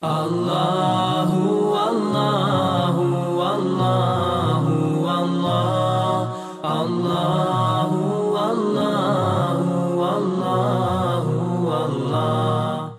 [0.00, 3.04] Allahu, Allahu,
[3.52, 6.16] Allahu, Allah,
[6.64, 8.00] Allahu,
[8.32, 11.36] Allahu, Allahu,
[11.68, 12.96] Allah.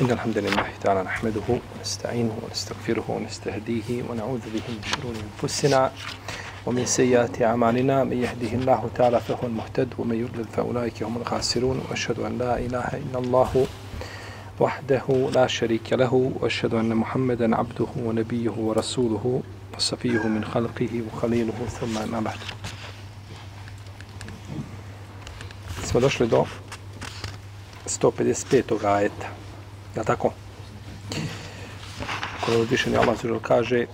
[0.00, 5.90] إن الحمد لله تعالى نحمده ونستعينه ونستغفره ونستهديه ونعوذ به من شرور أنفسنا
[6.66, 12.18] ومن سيئات أعمالنا من يهده الله تعالى فهو المهتد ومن يضلل فأولئك هم الخاسرون وأشهد
[12.18, 13.66] أن لا إله إلا الله
[14.60, 19.42] وحده لا شريك له وأشهد أن محمدا عبده ونبيه ورسوله
[19.76, 22.38] وصفيه من خلقه وخليله ثم أما بعد
[25.92, 26.44] smo došli do
[27.86, 28.84] 155.
[28.84, 29.28] ajeta.
[29.96, 30.32] Ja tako?
[32.46, 33.86] Kada uzvišeni Allah kaže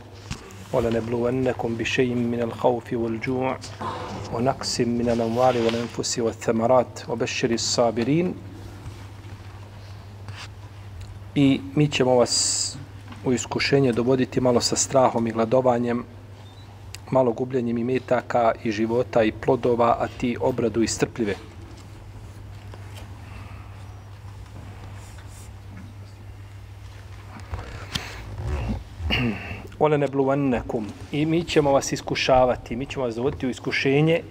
[0.73, 3.57] وَلَنَبْلُوَنَّكُمْ بِشَيْءٍ مِنَ الْخَوْفِ وَالْجُوعِ
[4.33, 8.33] وَنَقْسٍ مِنَ الْأَمْوَالِ وَالْأَنْفُسِ وَالثَّمَرَاتِ وَبَشِّرِ الصَّابِرِينَ
[11.35, 12.77] I mi ćemo vas
[13.25, 16.03] u iskušenje dovoditi malo sa strahom i gladovanjem,
[17.11, 21.35] malo gubljenjem i metaka i života i plodova, a ti obradu i strpljive.
[29.78, 30.86] Ole ne bluvannekum.
[31.12, 34.22] I mi ćemo vas iskušavati, mi ćemo vas dovoditi u iskušenje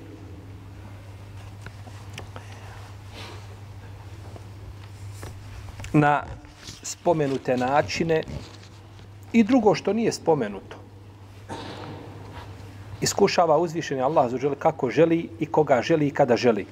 [5.94, 6.23] na
[6.84, 8.23] spomenute načine
[9.34, 10.78] i drugo što nije spomenuto.
[13.02, 16.66] Iskušava uzvišeni Allah za kako želi i koga želi i kada želi.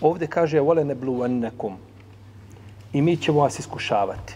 [0.00, 1.76] Ovde kaže vole ne bluvannekum.
[2.92, 4.34] I mi ćemo vas iskušavati.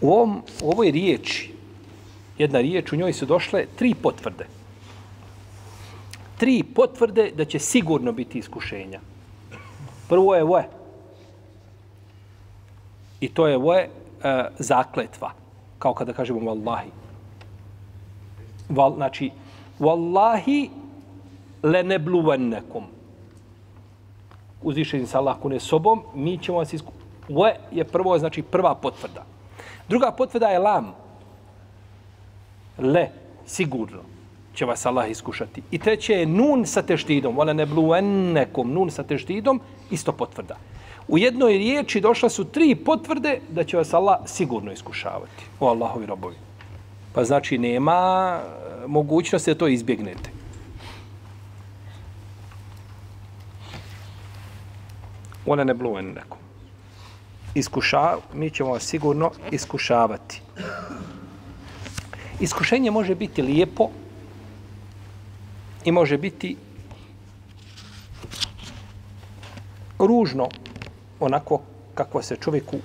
[0.00, 1.53] U, ovom, u ovoj riječi,
[2.38, 4.46] jedna riječ, u njoj su došle tri potvrde.
[6.38, 9.00] Tri potvrde da će sigurno biti iskušenja.
[10.08, 10.68] Prvo je voje.
[13.20, 15.30] I to je voje e, zakletva.
[15.78, 16.90] Kao kada kažemo vallahi.
[18.68, 19.30] Val, znači,
[19.78, 20.70] vallahi
[21.62, 22.84] le ne bluvennekum.
[24.62, 27.04] Uzvišenim sa Allah kune sobom, mi ćemo vas iskušati.
[27.28, 29.24] Voje je prvo, znači prva potvrda.
[29.88, 31.03] Druga potvrda je lam.
[32.78, 33.08] Le,
[33.46, 34.00] sigurno
[34.54, 35.62] će vas Allah iskušati.
[35.70, 37.38] I treće je nun sa teštidom.
[37.38, 40.56] Ona ne bluennekom, nun sa teštidom, isto potvrda.
[41.08, 45.44] U jednoj riječi došla su tri potvrde da će vas Allah sigurno iskušavati.
[45.60, 46.36] O Allahovi robovi.
[47.12, 50.30] Pa znači nema e, mogućnosti da to izbjegnete.
[55.46, 56.44] Ona ne bluennekom
[57.54, 60.42] iskuša, mi ćemo vas sigurno iskušavati.
[62.39, 63.89] Iskušenje može biti lijepo
[65.85, 66.55] i može biti
[69.99, 70.49] ružno
[71.19, 71.61] onako
[71.95, 72.77] kako se čovjeku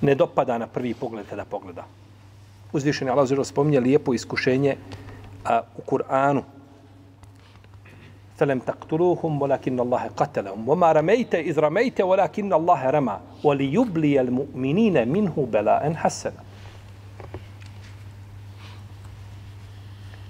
[0.00, 1.84] ne dopada na prvi pogled kada pogleda.
[2.72, 4.76] Uzvišeni Allah zelo spominje lijepo iskušenje
[5.44, 6.42] a, u Kur'anu
[8.42, 15.48] فلم تقتلوهم ولكن الله قتلهم وما رميت إذ رميت ولكن الله رمى وليبلي المؤمنين منه
[15.52, 16.40] بلاء حسنا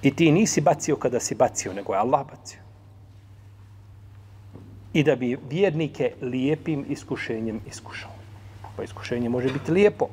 [0.08, 2.60] I ti nisi bacio kada si bacio, nego je Allah bacio.
[4.94, 8.12] I da bi vjernike lijepim iskušenjem iskušao.
[8.76, 10.08] Pa iskušenje može biti lijepo.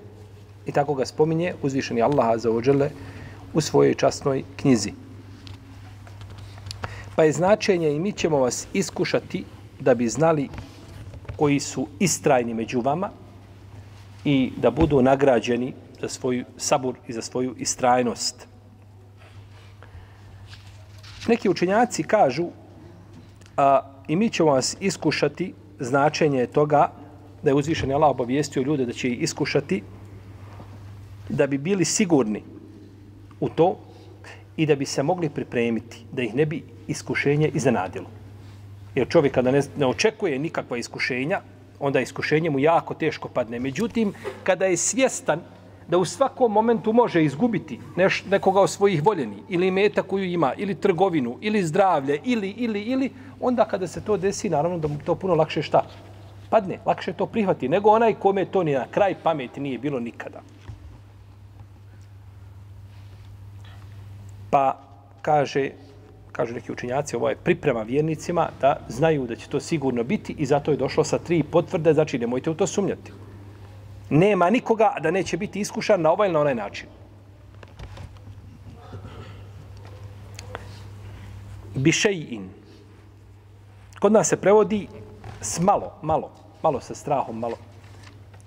[0.66, 2.90] I tako ga spominje uzvišeni Allah za ođele
[3.52, 4.92] u svojoj časnoj knjizi.
[7.16, 9.44] Pa je značenje i mi ćemo vas iskušati
[9.80, 10.48] da bi znali
[11.36, 13.10] koji su istrajni među vama
[14.24, 18.53] i da budu nagrađeni za svoju sabur i za svoju istrajnost.
[21.28, 22.46] Neki učenjaci kažu
[23.56, 26.90] a, i mi ćemo vas iskušati značenje toga
[27.42, 29.82] da je uzvišen Allah obavijestio ljude da će ih iskušati
[31.28, 32.42] da bi bili sigurni
[33.40, 33.78] u to
[34.56, 38.06] i da bi se mogli pripremiti, da ih ne bi iskušenje iznenadilo.
[38.94, 41.40] Jer čovjek kada ne, ne očekuje nikakva iskušenja,
[41.80, 43.58] onda iskušenje mu jako teško padne.
[43.58, 44.12] Međutim,
[44.42, 45.40] kada je svjestan
[45.88, 50.52] da u svakom momentu može izgubiti neš, nekoga od svojih voljeni, ili meta koju ima,
[50.56, 53.10] ili trgovinu, ili zdravlje, ili, ili, ili,
[53.40, 55.82] onda kada se to desi, naravno da mu to puno lakše šta?
[56.50, 60.40] Padne, lakše to prihvati, nego onaj kome to ni na kraj pameti nije bilo nikada.
[64.50, 64.78] Pa
[65.22, 65.70] kaže,
[66.32, 70.46] kažu neki učinjaci, ovo je priprema vjernicima da znaju da će to sigurno biti i
[70.46, 73.12] zato je došlo sa tri potvrde, znači nemojte u to sumnjati.
[74.14, 76.88] Nema nikoga da neće biti iskušan na ovaj ili na onaj način.
[81.74, 82.48] Bišejin.
[84.00, 84.88] Kod nas se prevodi
[85.40, 86.30] s malo, malo,
[86.62, 87.56] malo sa strahom, malo.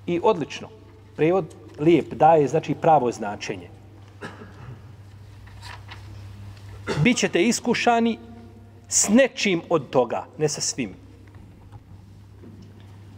[0.05, 0.69] I odlično.
[1.15, 3.69] Prevod lijep daje, znači pravo značenje.
[7.03, 8.19] Bićete iskušani
[8.87, 11.06] s nečim od toga, ne sa svim.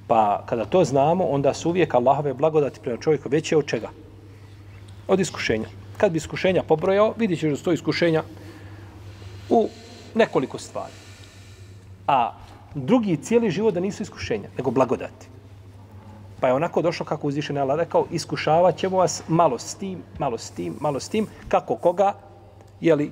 [0.09, 3.89] Pa kada to znamo, onda su uvijek Allahove blagodati prema čovjeku veće od čega?
[5.07, 5.67] Od iskušenja.
[5.97, 8.23] Kad bi iskušenja pobrojao, vidit ćeš da sto iskušenja
[9.49, 9.69] u
[10.15, 10.93] nekoliko stvari.
[12.07, 12.33] A
[12.75, 15.27] drugi cijeli život da nisu iskušenja, nego blagodati.
[16.39, 20.01] Pa je onako došlo kako uzvišen je Allah rekao, iskušavat ćemo vas malo s tim,
[20.19, 22.13] malo s tim, malo s tim, kako koga,
[22.81, 23.11] jeli,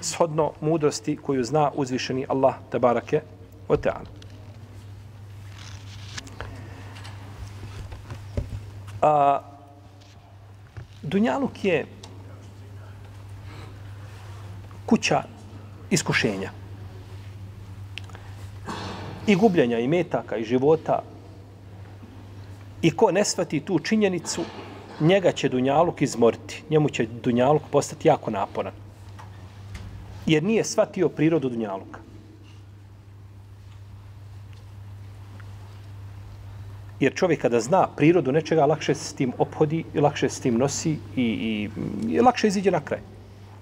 [0.00, 3.20] shodno mudrosti koju zna uzvišeni Allah, tabarake,
[3.68, 4.17] o teanu.
[9.02, 9.40] A,
[11.02, 11.86] Dunjaluk je
[14.86, 15.22] kuća
[15.90, 16.50] iskušenja.
[19.26, 21.02] I gubljenja, i metaka, i života.
[22.82, 24.42] I ko ne svati tu činjenicu,
[25.00, 26.62] njega će Dunjaluk izmoriti.
[26.70, 28.72] Njemu će Dunjaluk postati jako naporan.
[30.26, 32.00] Jer nije shvatio prirodu Dunjaluka.
[37.00, 40.58] Jer čovjek kada zna prirodu nečega, lakše se s tim ophodi lakše se s tim
[40.58, 41.68] nosi i, i,
[42.10, 43.00] i lakše iziđe na kraj.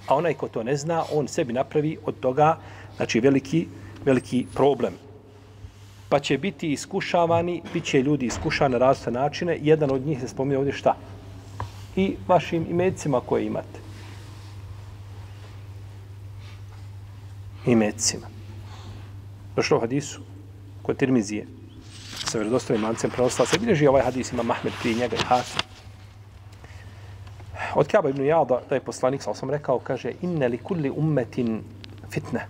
[0.07, 2.59] A onaj ko to ne zna, on sebi napravi od toga
[2.97, 3.67] znači veliki,
[4.05, 4.93] veliki problem.
[6.09, 9.59] Pa će biti iskušavani, bit će ljudi iskušani na različite načine.
[9.63, 10.97] Jedan od njih se spominje ovdje šta?
[11.97, 13.81] I vašim imecima koje imate.
[17.67, 18.27] Imecima.
[19.57, 20.21] Došlo u hadisu
[20.83, 21.56] kod Tirmizije
[22.27, 25.63] sa vjerodostojnim lancem prenosila se bilježi ovaj hadis ima Mahmed prije njega i Hasan.
[27.75, 31.63] Od Kaba ibn Jada, da je poslanik, sa sam rekao, kaže, inne li kulli ummetin
[32.11, 32.47] fitne.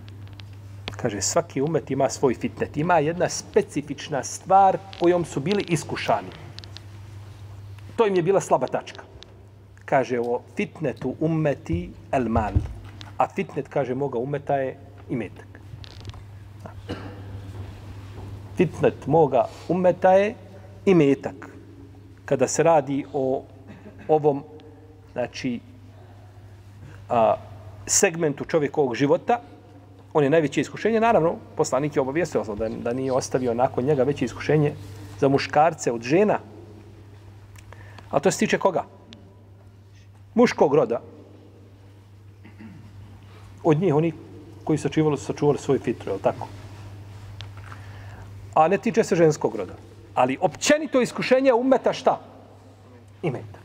[0.97, 2.77] Kaže, svaki umet ima svoj fitnet.
[2.77, 6.31] Ima jedna specifična stvar kojom su bili iskušani.
[7.95, 9.03] To im je bila slaba tačka.
[9.85, 12.53] Kaže, o fitnetu ummeti el mal.
[13.17, 14.77] A fitnet, kaže, moga umeta je
[15.09, 15.56] imetak
[18.57, 20.35] fitnet moga umeta je
[20.85, 21.49] i metak.
[22.25, 23.43] Kada se radi o
[24.07, 24.43] ovom
[25.13, 25.59] znači,
[27.09, 27.35] a,
[27.85, 29.39] segmentu čovjekovog života,
[30.13, 30.99] on je najveće iskušenje.
[30.99, 34.73] Naravno, poslanik je obavijestio da, da nije ostavio nakon njega veće iskušenje
[35.19, 36.39] za muškarce od žena.
[38.09, 38.83] A to se tiče koga?
[40.35, 41.01] Muškog roda.
[43.63, 44.13] Od njih, oni
[44.63, 46.47] koji su sačuvali, su sačuvali svoj fitru, je li tako?
[48.57, 49.73] A ne tiče se ženskog roda.
[50.15, 52.19] Ali općenito iskušenje umeta šta?
[53.21, 53.59] Imeta.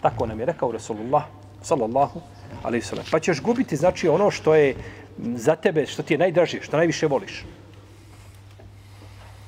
[0.00, 1.24] Tako nam je rekao Rasulullah,
[1.62, 2.20] sallallahu
[2.62, 3.04] alaihi sallam.
[3.10, 4.74] Pa ćeš gubiti, znači, ono što je
[5.18, 7.44] za tebe, što ti je najdražije, što najviše voliš.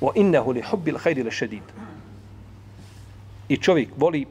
[0.01, 1.65] Wa innahu li hubbil khayri la shadid.
[3.49, 4.25] I čovjek voli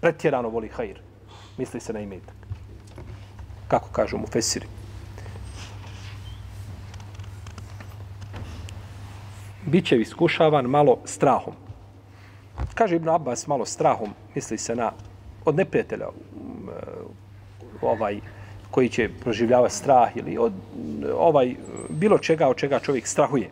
[0.00, 0.98] pretjerano voli hajr.
[1.58, 2.34] Misli se na imetak.
[3.68, 4.66] Kako kažu mu fesiri.
[9.66, 11.54] Bit će iskušavan malo strahom.
[12.74, 14.92] Kaže Ibn Abbas malo strahom, misli se na
[15.44, 16.72] od neprijatelja um, e,
[17.82, 18.20] ovaj
[18.70, 20.52] koji će proživljavati strah ili od
[21.16, 21.54] ovaj
[21.88, 23.50] bilo čega od čega čovjek strahuje.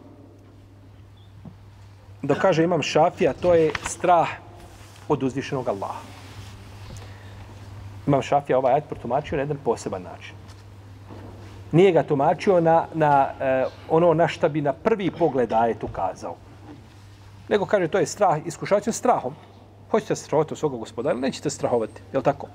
[2.22, 4.28] Da kaže imam šafija, to je strah
[5.08, 6.00] od uzvišenog Allaha.
[8.06, 10.39] Imam šafija ovaj ajat protumačio na jedan poseban način
[11.72, 16.36] nije ga tumačio na, na e, ono na šta bi na prvi pogled ajet ukazao.
[17.48, 19.34] Nego kaže, to je strah, iskušavati strahom.
[19.90, 22.46] Hoćete strahovati od svoga gospodara, nećete strahovati, je li tako?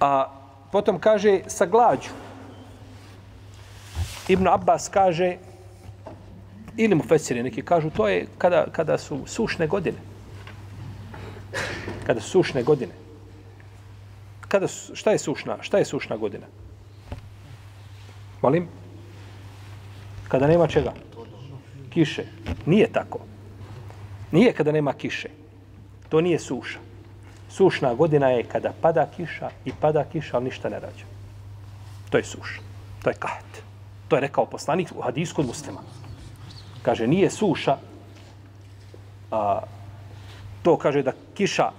[0.00, 0.26] A
[0.72, 2.10] potom kaže, sa glađu.
[4.28, 5.36] Ibn Abbas kaže,
[6.76, 9.98] ili mu fesiri neki kažu, to je kada, kada su sušne godine.
[12.06, 12.92] Kada su sušne godine.
[14.48, 15.56] Kada su, šta je sušna?
[15.60, 16.46] Šta je sušna godina?
[18.42, 18.68] Molim?
[20.28, 20.92] Kada nema čega?
[21.90, 22.24] Kiše.
[22.66, 23.18] Nije tako.
[24.32, 25.28] Nije kada nema kiše.
[26.08, 26.78] To nije suša.
[27.50, 31.04] Sušna godina je kada pada kiša i pada kiša, ali ništa ne rađa.
[32.10, 32.60] To je suša.
[33.02, 33.62] To je kahet.
[34.08, 35.80] To je rekao poslanik u hadisku kod muslima.
[36.82, 37.76] Kaže, nije suša,
[39.30, 39.60] a,
[40.62, 41.70] to kaže da kiša,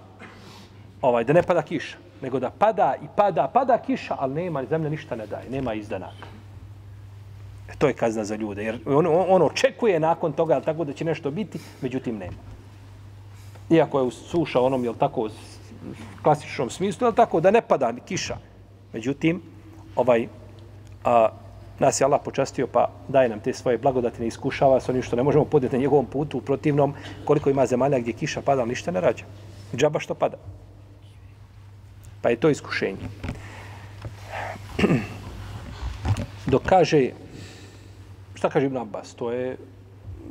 [1.02, 4.90] ovaj, da ne pada kiša, nego da pada i pada, pada kiša, ali nema, zemlja
[4.90, 6.41] ništa ne daje, nema izdanaka.
[7.72, 8.64] E, to je kazna za ljude.
[8.64, 12.38] Jer on, on, on očekuje nakon toga ali tako da će nešto biti, međutim nema.
[13.70, 15.30] Iako je suša onom, jel tako,
[16.24, 18.38] klasičnom smislu, jel tako, da ne pada kiša.
[18.94, 19.42] Međutim,
[19.96, 20.28] ovaj,
[21.04, 21.30] a,
[21.82, 25.16] Nas je Allah počastio pa daje nam te svoje blagodati, ne iskušava s onim što
[25.16, 26.94] ne možemo podjeti na njegovom putu, u protivnom
[27.26, 29.24] koliko ima zemalja gdje kiša pada, ništa ne rađa.
[29.76, 30.38] Džaba što pada.
[32.22, 33.10] Pa je to iskušenje.
[36.54, 37.10] Dok kaže,
[38.42, 39.58] šta kaže Ibn Abbas, to je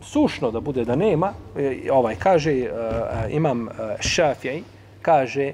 [0.02, 4.62] sušno da bude da nema, e, ovaj kaže, uh, imam uh, Šafjaj,
[5.02, 5.52] kaže,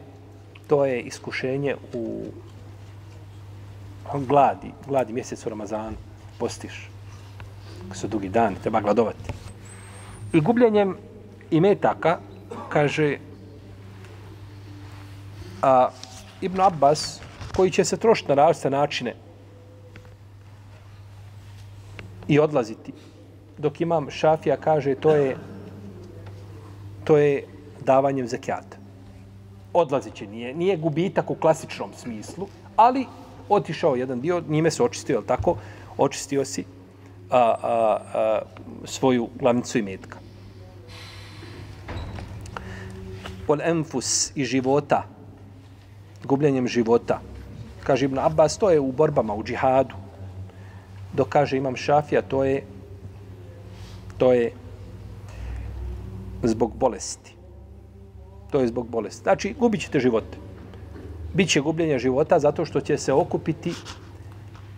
[0.67, 2.25] to je iskušenje u
[4.15, 5.97] gladi, gladi mjesec u Ramazanu,
[6.39, 6.89] postiš.
[7.87, 9.33] Ako su dugi dan, treba gladovati.
[10.33, 10.97] I gubljenjem
[11.51, 12.19] imetaka,
[12.69, 13.19] kaže
[15.63, 15.89] a,
[16.41, 17.21] Ibn Abbas,
[17.57, 19.26] koji će se trošiti na različite načine
[22.29, 22.93] i odlaziti,
[23.59, 25.37] dok imam Šafija kaže to je
[27.07, 27.45] to je
[27.85, 28.77] davanjem zekijata.
[29.73, 33.07] Odlazit će, nije, nije gubitak u klasičnom smislu, ali
[33.49, 35.57] otišao jedan dio, njime se očistio, je tako?
[35.99, 36.65] Očistio si
[37.31, 38.41] a, a, a,
[38.85, 40.19] svoju glavnicu i metka.
[43.47, 45.05] Pol enfus i života,
[46.25, 47.21] gubljenjem života.
[47.85, 49.95] Kaže Ibn Abbas, to je u borbama, u džihadu.
[51.17, 52.63] Dok kaže Imam Šafija, to je
[54.19, 54.53] to je
[56.43, 57.35] zbog bolesti.
[58.51, 59.23] To je zbog bolesti.
[59.23, 60.25] Znači, gubit ćete život.
[61.35, 63.73] Biće gubljenje života zato što će se okupiti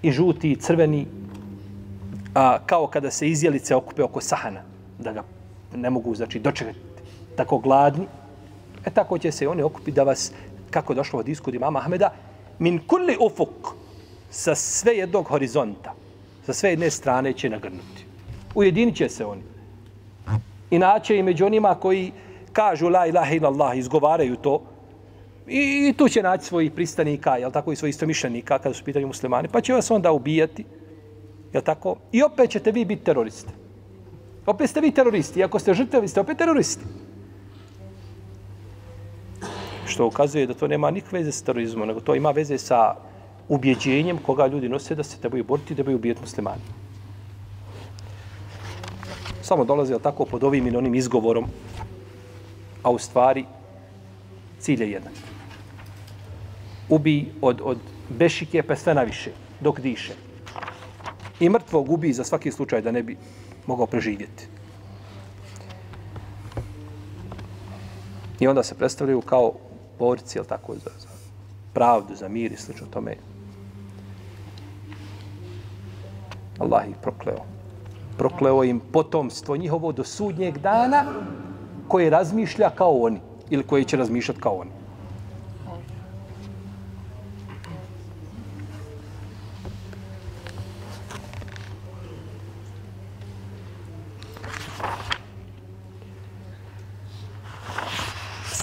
[0.02, 1.06] i žuti i crveni
[2.34, 4.62] a, kao kada se izjelice okupe oko sahana
[4.98, 5.22] da ga
[5.74, 6.78] ne mogu znači dočekati
[7.36, 8.06] tako gladni
[8.84, 10.32] e tako će se oni okupiti da vas
[10.70, 12.12] kako došlo od iskudi mama Ahmeda
[12.58, 13.74] min kulli ufuk
[14.30, 15.94] sa sve jednog horizonta
[16.48, 18.04] sa sve jedne strane će nagrnuti
[18.54, 19.42] ujedinit će se oni
[20.70, 22.12] inače i među onima koji
[22.52, 24.62] kažu la ilaha illallah izgovaraju to
[25.48, 29.06] I, I tu će naći svojih pristanika, jel tako, i svojih istomišljenika kada su pitanju
[29.06, 30.64] muslimani, pa će vas onda ubijati,
[31.52, 31.96] jel tako?
[32.12, 33.52] I opet ćete vi biti teroristi.
[34.46, 36.84] Opet ste vi teroristi, iako ste žrtve, vi ste opet teroristi.
[39.86, 42.94] Što ukazuje da to nema nikakve veze s terorizmom, nego to ima veze sa
[43.48, 46.62] ubjeđenjem koga ljudi nose da se trebaju boriti da trebaju ubijeti muslimani.
[49.42, 51.44] Samo dolaze, jel tako, pod ovim ili onim izgovorom,
[52.82, 53.44] a u stvari
[54.60, 55.12] cilj je jedan
[56.88, 57.78] ubi od, od
[58.08, 60.14] bešike pa sve naviše, dok diše.
[61.40, 63.16] I mrtvog ubi za svaki slučaj da ne bi
[63.66, 64.46] mogao preživjeti.
[68.40, 69.52] I onda se predstavljaju kao
[69.98, 71.08] borci, jel tako, za, za
[71.72, 73.16] pravdu, za mir i slično tome.
[76.58, 77.44] Allah ih prokleo.
[78.18, 81.04] Prokleo im potomstvo njihovo do sudnjeg dana
[81.88, 84.70] koje razmišlja kao oni ili koje će razmišljati kao oni.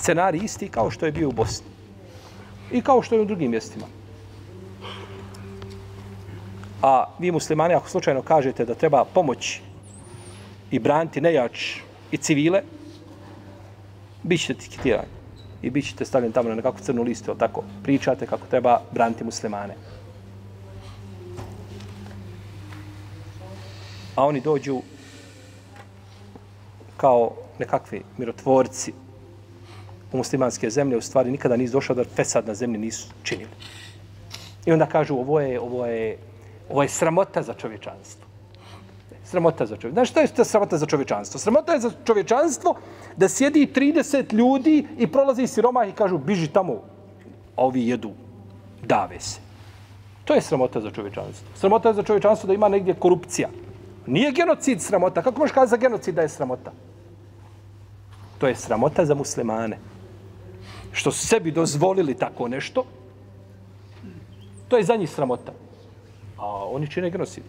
[0.06, 1.68] scenarij isti kao što je bio u Bosni.
[2.72, 3.86] I kao što je u drugim mjestima.
[6.86, 9.62] A vi muslimani, ako slučajno kažete da treba pomoći
[10.72, 11.78] i braniti nejač
[12.12, 12.62] i civile,
[14.24, 15.08] bit ćete tiketirani.
[15.62, 19.74] I bit ćete stavljeni tamo na nekakvu crnu listu, tako pričate kako treba braniti muslimane.
[24.16, 24.82] A oni dođu
[26.98, 28.94] kao nekakvi mirotvorci,
[30.14, 33.52] u muslimanske zemlje u stvari nikada nisu došao da fesad na zemlji nisu činili.
[34.66, 36.18] I onda kažu ovo je, ovo je,
[36.70, 38.26] ovo je sramota za čovječanstvo.
[39.24, 39.94] Sramota za čovječanstvo.
[39.94, 41.40] Znaš što je to sramota za čovječanstvo?
[41.40, 42.76] Sramota je za čovječanstvo
[43.18, 46.74] da sjedi 30 ljudi i prolazi siromah i kažu biži tamo,
[47.56, 48.12] a ovi jedu,
[48.84, 49.40] dave se.
[50.26, 51.48] To je sramota za čovječanstvo.
[51.56, 53.50] Sramota je za čovječanstvo da ima negdje korupcija.
[54.06, 55.22] Nije genocid sramota.
[55.22, 56.72] Kako možeš kazati za genocid da je sramota?
[58.38, 59.78] To je sramota za muslimane
[60.96, 62.86] što su sebi dozvolili tako nešto,
[64.68, 65.52] to je za njih sramota.
[66.38, 67.44] A oni čine genocid.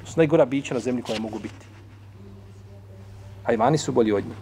[0.00, 1.66] To su najgora bića na zemlji koja mogu biti.
[3.44, 4.36] Hajvani su bolji od njih.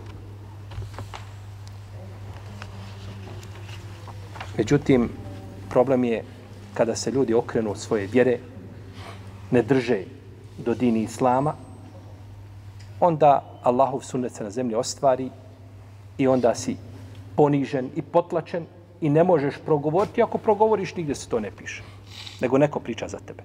[4.58, 5.08] Međutim,
[5.70, 6.24] problem je
[6.74, 8.38] kada se ljudi okrenu od svoje vjere,
[9.50, 10.04] ne drže
[10.58, 11.54] do dini Islama,
[13.00, 15.30] onda Allahov sunnet se na zemlji ostvari
[16.18, 16.76] i onda si
[17.36, 18.66] ponižen i potlačen
[19.00, 20.22] i ne možeš progovoriti.
[20.22, 21.82] Ako progovoriš, nigdje se to ne piše
[22.41, 23.43] Nego neko priča za tebe.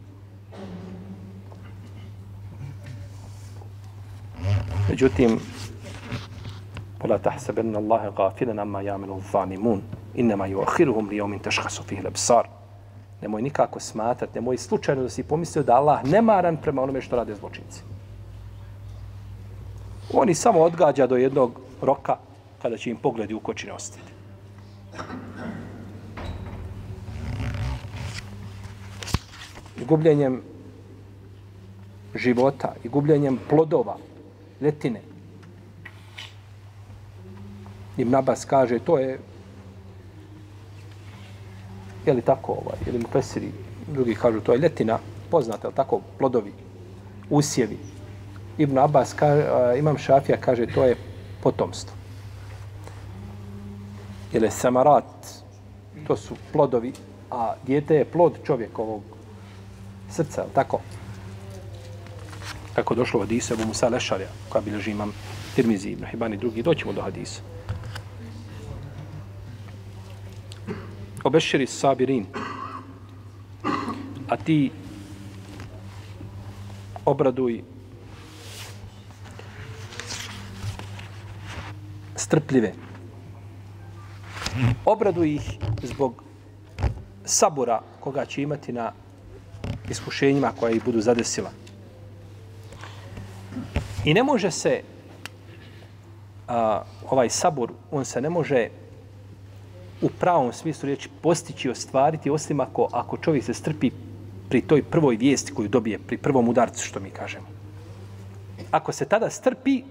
[4.89, 5.41] Međutim,
[7.05, 9.83] ولا تحسبن الله غافلا عما يعمل الظالمون
[10.19, 12.49] انما يؤخرهم ليوم تشخص فيه الابصار
[13.23, 17.35] Nemoj nikako smatrati, nemoj slučajno da si pomislio da Allah nemaran prema onome što rade
[17.35, 17.83] zločinci.
[20.13, 22.17] Oni samo odgađa do jednog roka
[22.63, 24.13] kada će im pogledi u kočine ostati.
[29.86, 30.42] Gubljenjem
[32.16, 33.98] života i gubljenjem plodova,
[34.62, 35.02] letine.
[37.98, 39.20] Ibn Abbas kaže, to je
[42.06, 43.52] je li tako ovaj, ili mu pesiri,
[43.88, 45.00] drugi kažu, to je letina,
[45.32, 46.54] poznate, je tako, plodovi,
[47.30, 47.78] usjevi.
[48.58, 49.46] Ibn Abbas, kaže,
[49.80, 50.96] imam šafija, kaže, to je
[51.44, 51.96] potomstvo.
[54.34, 55.06] Jer je samarat,
[56.08, 56.94] to su plodovi,
[57.32, 59.02] a dijete je plod čovjekovog
[60.10, 60.80] srca, tako?
[62.76, 65.14] Kako došlo od hadisu Abu Musa Lešarja, koja bilježi imam
[65.56, 67.42] Tirmizi, Ibn Hibani, drugi, doćemo do Hadisa.
[71.24, 72.26] obeširi sabirin.
[74.30, 74.72] A ti
[77.06, 77.64] obraduj
[82.16, 82.74] strpljive.
[84.86, 86.24] Obraduj ih zbog
[87.26, 88.92] sabora koga će imati na
[89.90, 91.52] iskušenjima koja ih budu zadesila.
[94.06, 94.82] I ne može se
[96.48, 98.70] a, ovaj sabor, on se ne može
[100.02, 103.92] u pravom smislu riječi postići, ostvariti, osim ako, ako čovjek se strpi
[104.50, 107.46] pri toj prvoj vijesti koju dobije, pri prvom udarcu, što mi kažemo.
[108.72, 109.84] Ako se tada strpi,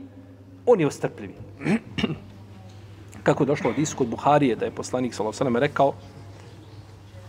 [0.66, 1.34] on je ostrpljivi.
[3.22, 5.60] Kako je došlo od isku od Buharije, da je poslanik s.a.v.
[5.60, 5.92] rekao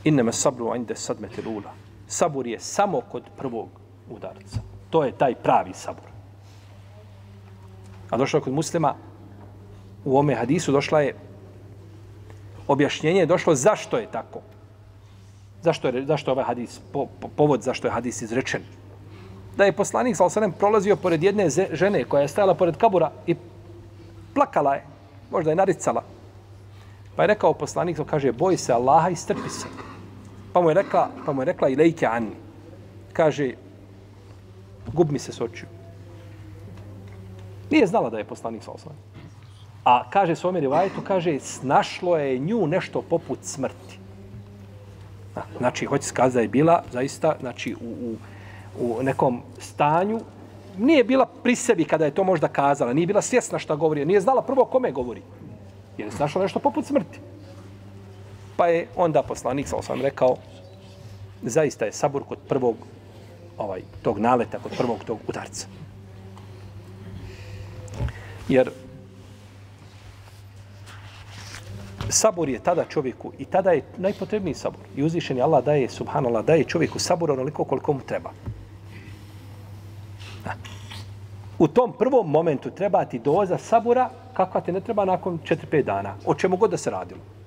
[0.04, 1.89] Inneme sabru inde sadmeti lula.
[2.10, 3.70] Sabur je samo kod prvog
[4.10, 4.60] udarca.
[4.90, 6.10] To je taj pravi sabur.
[8.10, 8.96] A došlo kod muslima,
[10.06, 11.16] u ome hadisu došla je
[12.68, 14.42] objašnjenje je došlo zašto je tako.
[15.62, 18.62] Zašto je, zašto je ovaj hadis, po, po, povod zašto je hadis izrečen.
[19.58, 23.36] Da je poslanik sa osanem prolazio pored jedne žene koja je stajala pored kabura i
[24.34, 24.84] plakala je,
[25.32, 26.04] možda je naricala.
[27.16, 29.68] Pa je rekao poslanik, kaže, boj se Allaha i strpi se.
[30.54, 32.36] Pa mu je rekla, pa mu je rekla i anni.
[33.14, 33.54] Kaže,
[34.94, 35.68] gub mi se s očiju.
[37.72, 39.00] Nije znala da je poslanik sa osvajem.
[39.86, 44.00] A kaže se Omer Ivajetu, kaže, snašlo je nju nešto poput smrti.
[45.58, 48.16] Znači, hoće se da je bila zaista znači, u, u,
[48.80, 50.20] u nekom stanju,
[50.78, 54.22] nije bila pri sebi kada je to možda kazala, nije bila svjesna šta govori, nije
[54.22, 55.22] znala prvo kome govori.
[55.98, 57.20] Jer je snašlo nešto poput smrti.
[58.60, 60.36] Pa je onda poslanik, sa osam rekao,
[61.42, 62.76] zaista je sabur kod prvog
[63.58, 65.68] ovaj tog naleta, kod prvog tog udarca.
[68.50, 68.72] Jer
[72.10, 74.84] sabor je tada čovjeku i tada je najpotrebniji sabor.
[74.96, 78.32] I uzvišen je Allah daje, subhanallah, daje čovjeku sabor onoliko koliko mu treba.
[81.60, 86.16] U tom prvom momentu treba ti doza sabora kakva te ne treba nakon 4-5 dana.
[86.26, 87.39] O čemu god da se radilo.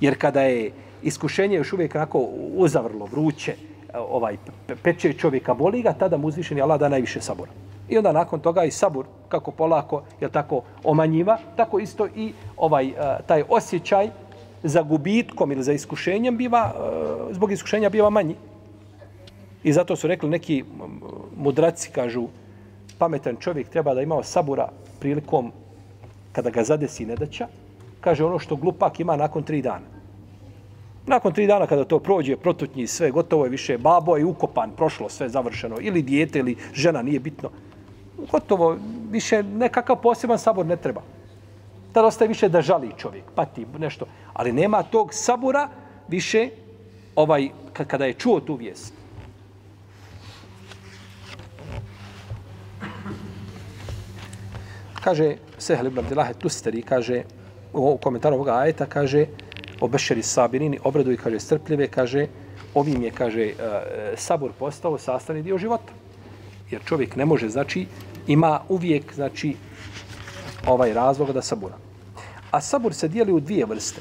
[0.00, 2.18] Jer kada je iskušenje još uvijek onako
[2.56, 3.54] uzavrlo, vruće,
[3.94, 4.36] ovaj,
[4.82, 7.50] peče čovjeka, boli ga, tada mu uzvišen je Allah da najviše sabora.
[7.88, 12.86] I onda nakon toga i sabur kako polako je tako omanjiva, tako isto i ovaj
[12.86, 12.94] eh,
[13.26, 14.08] taj osjećaj
[14.62, 18.34] za gubitkom ili za iskušenjem biva eh, zbog iskušenja biva manji.
[19.64, 20.64] I zato su rekli neki
[21.36, 22.28] mudraci kažu
[22.98, 24.68] pametan čovjek treba da imao sabura
[25.00, 25.52] prilikom
[26.32, 27.46] kada ga zadesi nedaća,
[28.06, 29.90] kaže ono što glupak ima nakon tri dana.
[31.06, 35.08] Nakon tri dana kada to prođe, protutnji sve, gotovo je više, babo je ukopan, prošlo
[35.08, 37.50] sve završeno, ili dijete, ili žena, nije bitno
[38.30, 38.76] gotovo,
[39.10, 41.02] više nekakav poseban sabor ne treba.
[41.92, 44.06] Tad ostaje više da žali čovjek, pati nešto.
[44.32, 45.68] Ali nema tog sabora
[46.08, 46.48] više
[47.16, 48.94] ovaj, kada je čuo tu vijest.
[55.02, 57.22] Kaže Sehel ibn Abdelahe Tusteri, kaže
[57.72, 59.26] u komentaru ovoga ajeta, kaže
[59.80, 62.26] obešeri sabirini, obraduj, kaže strpljive, kaže
[62.74, 63.52] ovim je, kaže, e,
[64.16, 65.92] sabor postao sastavni dio života.
[66.70, 67.86] Jer čovjek ne može, znači,
[68.26, 69.56] ima uvijek, znači,
[70.66, 71.76] ovaj razlog da sabura.
[72.50, 74.00] A sabur se dijeli u dvije vrste.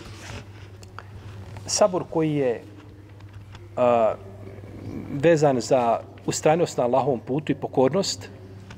[1.66, 2.64] Sabur koji je
[3.78, 4.14] a,
[5.14, 8.30] vezan za ustrajnost na Allahovom putu i pokornost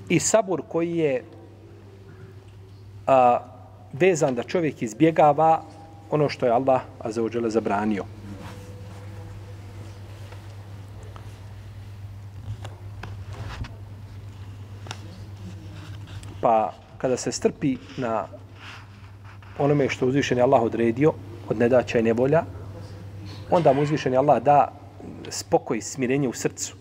[0.10, 1.23] i sabur koji je
[3.08, 3.39] a,
[3.93, 5.62] vezan da čovjek izbjegava
[6.12, 7.12] ono što je Allah a
[7.50, 8.04] zabranio.
[16.41, 18.28] Pa kada se strpi na
[19.58, 21.13] onome što uzvišen je Allah odredio
[21.50, 22.43] od nedaća i nevolja,
[23.52, 24.71] onda mu uzvišeni Allah da
[25.30, 26.76] spokoj i smirenje u srcu.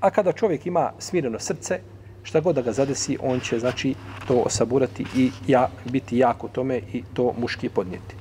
[0.00, 1.80] A kada čovjek ima smireno srce,
[2.22, 3.94] šta god da ga zadesi, on će znači
[4.28, 8.14] to osaburati i ja, biti jako tome i to muški podnijeti.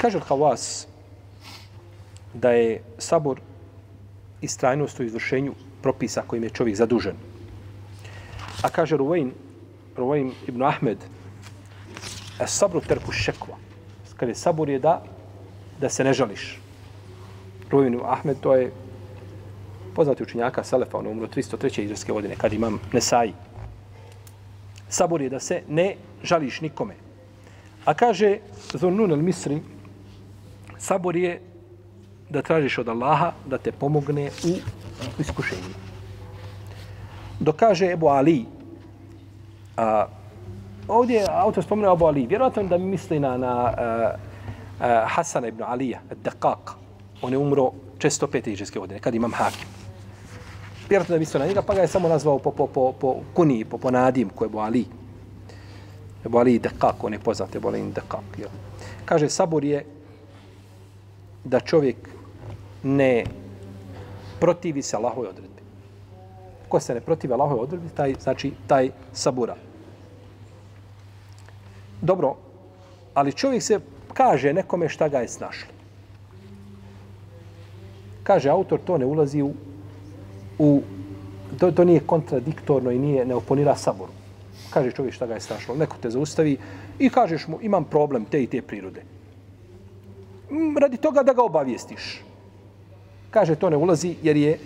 [0.00, 0.86] Kaže Hawas
[2.34, 3.40] da je sabor
[4.40, 7.16] i strajnost u izvršenju propisa kojim je čovjek zadužen.
[8.62, 9.32] A kaže Ruvain,
[9.96, 10.98] Ruvain ibn Ahmed,
[12.40, 13.56] a sabru terku šekva.
[14.16, 15.02] Kaže, sabor je da,
[15.80, 16.60] da se ne žališ.
[17.70, 18.72] Ruvain ibn Ahmed, to je
[19.94, 21.82] poznati učinjaka Selefa, on umro 303.
[21.82, 23.32] izraske godine, kad imam Nesaji.
[24.88, 26.94] Sabor je da se ne žališ nikome.
[27.84, 28.38] A kaže
[28.74, 29.60] Zornun al-Misri,
[30.78, 31.40] sabor je
[32.30, 34.56] da tražiš od Allaha da te pomogne u
[35.18, 35.74] iskušenju.
[37.40, 38.44] Dokaže Ebu Ali,
[39.76, 40.06] a,
[40.88, 44.14] ovdje autor spomenuo Ebu Ali, vjerojatno da mi misli na, na a,
[44.80, 46.70] a, Hasana ibn Alija, Dekak,
[47.22, 48.48] on je umro 605.
[48.48, 49.83] iđeske godine, kad imam hakim.
[50.88, 53.64] Vjerojatno da mislio na njega, pa ga je samo nazvao po, po, po, po kuni,
[53.64, 54.84] po, po nadim, ko je Ebu Ali.
[56.26, 58.38] Ebu Ali Dekak, on je poznat, Ebu Ali Dekak.
[58.38, 58.48] Jel?
[59.04, 59.84] Kaže, sabor je
[61.44, 61.96] da čovjek
[62.82, 63.24] ne
[64.40, 65.62] protivi se Allahove odredbi.
[66.68, 69.56] Ko se ne protivi Allahove odredbi, taj, znači, taj sabura.
[72.00, 72.36] Dobro,
[73.14, 73.80] ali čovjek se
[74.12, 75.68] kaže nekome šta ga je snašlo.
[78.22, 79.52] Kaže autor, to ne ulazi u,
[80.58, 80.82] u
[81.58, 84.12] to, to nije kontradiktorno i nije ne oponira saboru.
[84.70, 85.76] Kaže čovjek šta ga je strašilo.
[85.76, 86.56] Neko te zaustavi
[86.98, 89.02] i kažeš mu imam problem te i te prirode.
[90.80, 92.22] Radi toga da ga obavijestiš.
[93.30, 94.58] Kaže, to ne ulazi jer je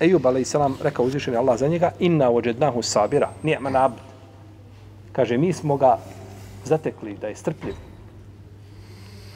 [0.00, 0.54] Ejub, a.s.
[0.82, 3.98] rekao uzvišeni Allah za njega, inna ođednahu sabira, nijeman abd.
[5.12, 5.98] Kaže, mi smo ga
[6.64, 7.74] zatekli da je strpljiv.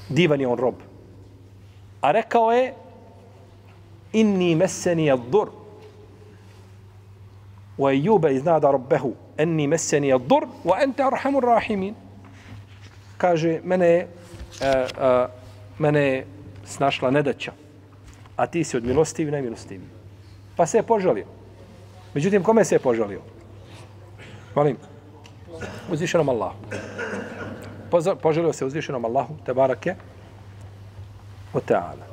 [0.09, 0.75] Divan je on rob.
[2.01, 2.75] A rekao je,
[4.12, 5.60] inni meseni ad-dur.
[7.81, 11.03] Wa Ejuba iznada rabbehu, enni meseni ad-dur, wa ente.
[13.16, 14.07] Kaže, mene,
[14.61, 15.31] uh, uh,
[15.79, 16.27] mene je
[16.64, 17.53] snašla nedaća
[18.40, 19.88] a ti si od milostivi najmilostiviji.
[20.57, 21.27] Pa se je požalio.
[22.14, 23.21] Međutim, kome se je požalio?
[24.55, 24.77] Molim.
[25.93, 26.57] Uzvišenom Allahu.
[28.23, 29.95] Požalio se uzvišenom Allahu, te barake,
[31.53, 32.09] o teala.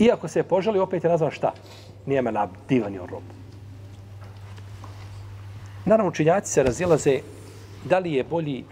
[0.00, 1.52] Iako se je požalio, opet je nazvan šta?
[2.06, 3.22] Nije me nabdivan je rob.
[5.84, 7.20] Naravno, učinjaci se razilaze
[7.84, 8.64] da li je bolji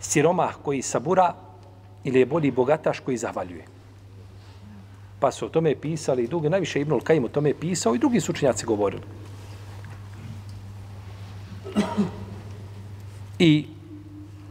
[0.00, 1.34] siromah koji sabura
[2.04, 3.64] ili je bolji bogataš koji zahvaljuje.
[5.20, 8.20] Pa su o tome pisali i drugi, najviše Ibnul Kajim o tome pisao i drugi
[8.20, 9.02] su učinjaci govorili.
[13.38, 13.66] I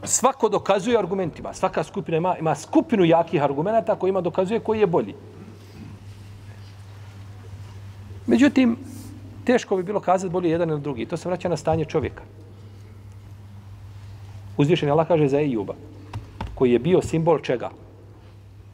[0.08, 1.54] svako dokazuje argumentima.
[1.54, 5.16] Svaka skupina ima, ima skupinu jakih argumenta koji ima dokazuje koji je bolji.
[8.28, 8.78] Međutim,
[9.46, 11.06] teško bi bilo kazati bolji jedan ili drugi.
[11.06, 12.24] To se vraća na stanje čovjeka.
[14.58, 15.74] Uzvišen Allah kaže za Ejuba,
[16.56, 17.70] koji je bio simbol čega?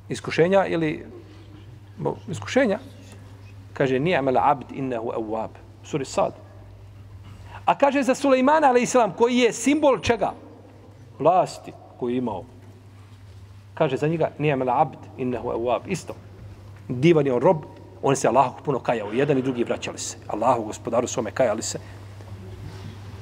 [0.10, 1.06] Iskušenja ili
[1.98, 2.80] bo, iskušenja?
[3.74, 5.50] Kaže, nije amel abd innehu awab.
[5.84, 6.34] Suri sad.
[7.66, 10.34] A kaže za Sulejmana, ali islam, koji je simbol čega?
[11.24, 12.44] Vlasti koji je imao.
[13.74, 15.82] Kaže za njega, nije amel abd innehu awab.
[15.88, 16.14] Isto.
[16.88, 17.58] Divan je on rob,
[18.02, 19.14] on se Allahu puno kajao.
[19.14, 20.18] Jedan i drugi vraćali se.
[20.28, 21.80] Allahu, gospodaru svome, kajali se.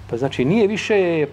[0.09, 1.27] Pa znači, nije više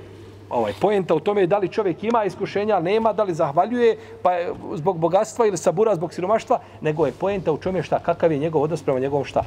[0.50, 4.30] ovaj poenta u tome da li čovjek ima iskušenja, nema, da li zahvaljuje pa
[4.74, 8.62] zbog bogatstva ili sabura zbog siromaštva, nego je poenta u čome šta, kakav je njegov
[8.62, 9.44] odnos prema njegovom šta?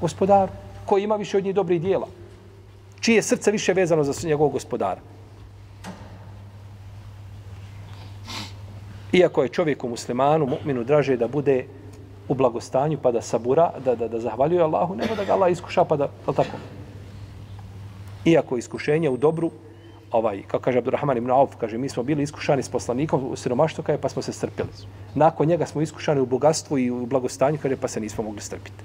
[0.00, 0.52] Gospodaru,
[0.86, 2.06] koji ima više od njih dobrih dijela.
[3.00, 5.00] Čije srce više vezano za njegovog gospodara.
[9.14, 11.64] Iako je čovjeku muslimanu, mu'minu, draže da bude
[12.28, 15.84] u blagostanju pa da sabura, da, da, da zahvaljuje Allahu, nego da ga Allah iskuša
[15.84, 16.58] pa da, da tako.
[18.24, 19.50] Iako iskušenje u dobru,
[20.10, 23.84] ovaj, kao kaže Abdurrahman ibn Auf, kaže, mi smo bili iskušani s poslanikom u siromaštvu,
[23.84, 24.68] kaže, pa smo se strpili.
[25.14, 28.84] Nakon njega smo iskušani u bogatstvu i u blagostanju, kaže, pa se nismo mogli strpiti.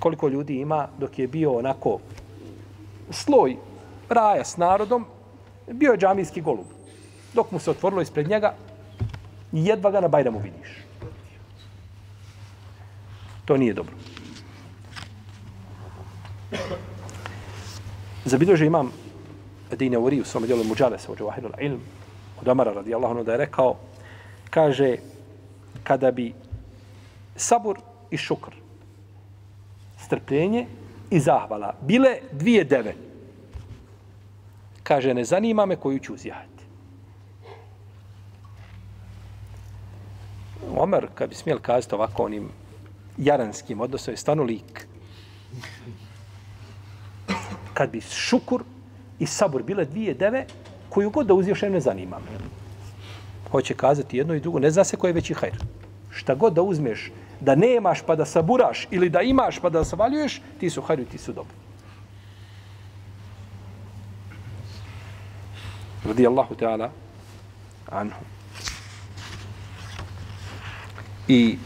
[0.00, 1.98] Koliko ljudi ima dok je bio onako
[3.10, 3.56] sloj
[4.08, 5.04] raja s narodom,
[5.72, 6.77] bio je džamijski golub.
[7.34, 8.54] Dok mu se otvorilo ispred njega,
[9.52, 10.68] jedva ga na Bajramu vidiš.
[13.44, 13.94] To nije dobro.
[18.24, 18.92] Zabilježe imam
[19.76, 21.80] Dine Uri u svom djelu Muđalesa u Džavahirul Ilm
[22.40, 23.76] od Omara radijallahu anhu da je rekao
[24.50, 24.96] kaže
[25.84, 26.34] kada bi
[27.36, 27.78] sabur
[28.10, 28.52] i šukr
[29.98, 30.66] strpljenje
[31.10, 32.94] i zahvala bile dvije deve
[34.88, 36.57] Kaže, ne zanima me koju ću uzjahati.
[40.76, 42.48] Omer, kad bi smjeli kazati ovako onim
[43.16, 44.86] jaranskim odnosom, je stvarno lik.
[47.74, 48.64] Kad bi šukur
[49.18, 50.46] i sabur bile dvije deve,
[50.88, 52.38] koju god da uzješ, ne zanima me.
[53.50, 55.54] Hoće kazati jedno i drugo, ne zna se ko je veći hajr.
[56.10, 60.40] Šta god da uzmeš, da nemaš pa da saburaš ili da imaš pa da savaljuješ,
[60.60, 61.54] ti su hajru, ti su dobro.
[66.04, 66.54] Radi Allahu
[67.90, 68.37] anhu.
[71.28, 71.56] I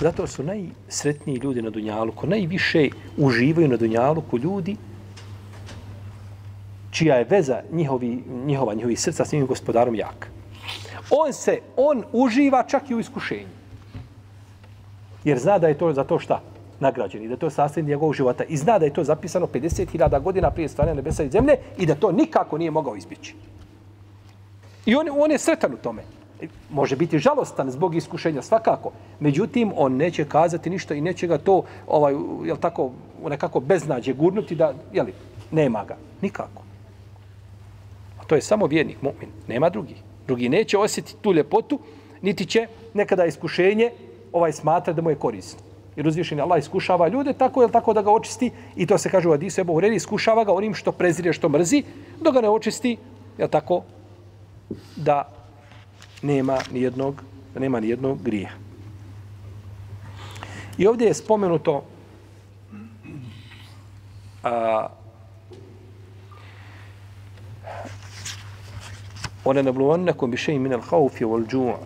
[0.00, 4.76] zato su najsretniji ljudi na Dunjalu, ko najviše uživaju na Dunjalu, ko ljudi
[6.90, 10.30] čija je veza njihovi, njihova, njihovi srca s njim gospodarom jak.
[11.10, 13.48] On se, on uživa čak i u iskušenju.
[15.24, 16.40] Jer zna da je to za to šta?
[16.80, 18.44] nagrađeni, da je to sastavljen njegovog života.
[18.44, 21.94] I zna da je to zapisano 50.000 godina prije stvaranja nebesa i zemlje i da
[21.94, 23.34] to nikako nije mogao izbjeći.
[24.86, 26.02] I on, on je sretan u tome.
[26.70, 28.92] Može biti žalostan zbog iskušenja, svakako.
[29.20, 32.90] Međutim, on neće kazati ništa i neće ga to, ovaj, je tako,
[33.28, 35.12] nekako beznađe gurnuti da, je li
[35.50, 35.96] nema ga.
[36.22, 36.62] Nikako.
[38.20, 39.28] A to je samo vjernik, mu'min.
[39.48, 39.94] Nema drugi.
[40.26, 41.78] Drugi neće osjetiti tu ljepotu,
[42.22, 43.90] niti će nekada iskušenje
[44.32, 45.60] ovaj smatra da mu je korisno.
[45.96, 49.28] Jer uzvišeni Allah iskušava ljude tako, je tako da ga očisti, i to se kaže
[49.28, 51.82] u hadisu Ebu Hurajri iskušava ga onim što prezire, što mrzi,
[52.20, 52.96] dok ga ne očisti,
[53.38, 53.82] je tako,
[54.96, 55.32] da
[56.22, 57.22] nema ni jednog,
[57.54, 58.50] da nema ni jednog grija.
[60.78, 61.84] I ovdje je spomenuto
[64.44, 64.88] a,
[69.44, 71.76] one nabluvannakum bi šeji min al-haufi wal-đu'a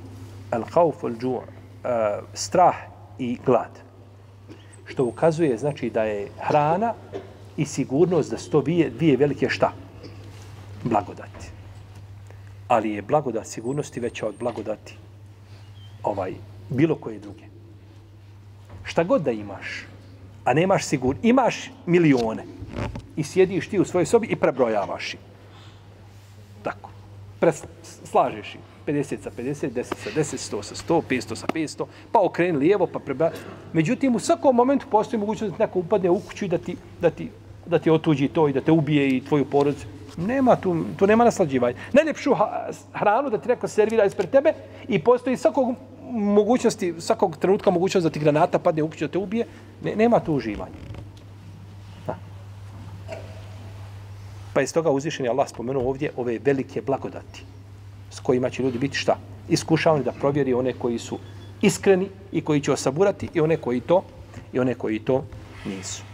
[0.50, 2.76] al-hauf wal-đu'a strah
[3.18, 3.78] i glad.
[4.84, 6.94] Što ukazuje znači da je hrana
[7.56, 9.72] i sigurnost da sto dvije, dvije velike šta?
[10.84, 11.31] Blagodati
[12.72, 14.96] ali je blagodat sigurnosti veća od blagodati
[16.02, 16.32] ovaj
[16.68, 17.44] bilo koje druge.
[18.84, 19.86] Šta god da imaš,
[20.44, 22.44] a nemaš sigur, imaš milione
[23.16, 25.20] i sjediš ti u svojoj sobi i prebrojavaš ih.
[26.62, 26.90] Tako.
[27.40, 27.68] Presla,
[28.04, 28.60] slažeš ih.
[28.86, 32.86] 50 sa 50, 10 sa 10, 100 sa 100, 500 sa 500, pa okreni lijevo,
[32.86, 33.30] pa prebra...
[33.72, 37.10] Međutim, u svakom momentu postoji mogućnost da neko upadne u kuću i da ti, da
[37.10, 37.28] ti,
[37.66, 39.86] da ti otuđi to i da te ubije i tvoju porodicu.
[40.16, 41.76] Nema tu, tu nema naslađivanja.
[41.92, 42.34] Najljepšu
[42.92, 44.52] hranu da ti neko servira ispred tebe
[44.88, 45.74] i postoji svakog
[46.12, 49.46] mogućnosti, svakog trenutka mogućnost da ti granata padne u kuću da te ubije.
[49.84, 50.74] Ne, nema tu uživanja.
[52.06, 52.16] Da.
[54.54, 57.44] Pa iz toga uzvišen je Allah spomenuo ovdje ove velike blagodati
[58.10, 59.16] s kojima će ljudi biti šta?
[59.48, 61.18] Iskušavani da provjeri one koji su
[61.62, 64.02] iskreni i koji će osaburati i one koji to
[64.52, 65.24] i one koji to
[65.64, 66.11] nisu.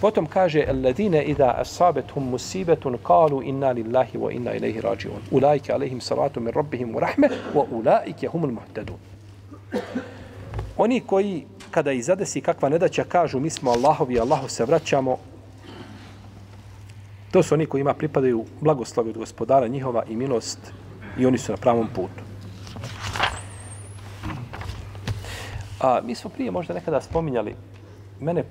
[0.00, 5.22] Potom kaže alladine idha asabathum musibetun qalu inna lillahi wa inna ilayhi raji'un.
[5.30, 8.96] Ulaika alayhim salatu min rabbihim wa rahmah wa ulaika humul muhtadun.
[10.76, 15.16] Oni koji kada izadesi kakva nedaća kažu mi smo Allahovi, Allahu se vraćamo.
[17.30, 20.58] To su oni koji ima pripadaju blagoslovi od gospodara njihova i milost
[21.18, 22.22] i oni su na pravom putu.
[25.80, 27.54] A mi smo prije možda nekada spominjali
[28.20, 28.44] mene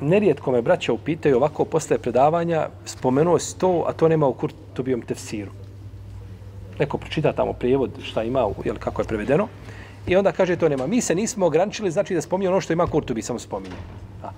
[0.00, 5.02] nerijetko me braća upitaju ovako posle predavanja, spomenuo si to, a to nema u Kurtubijom
[5.02, 5.50] tefsiru.
[6.78, 9.48] Neko pročita tamo prijevod šta ima, jel, kako je prevedeno,
[10.06, 10.86] i onda kaže to nema.
[10.86, 13.76] Mi se nismo ograničili, znači da spominje ono što ima Kurtubi, samo spominje.
[14.22, 14.32] Da.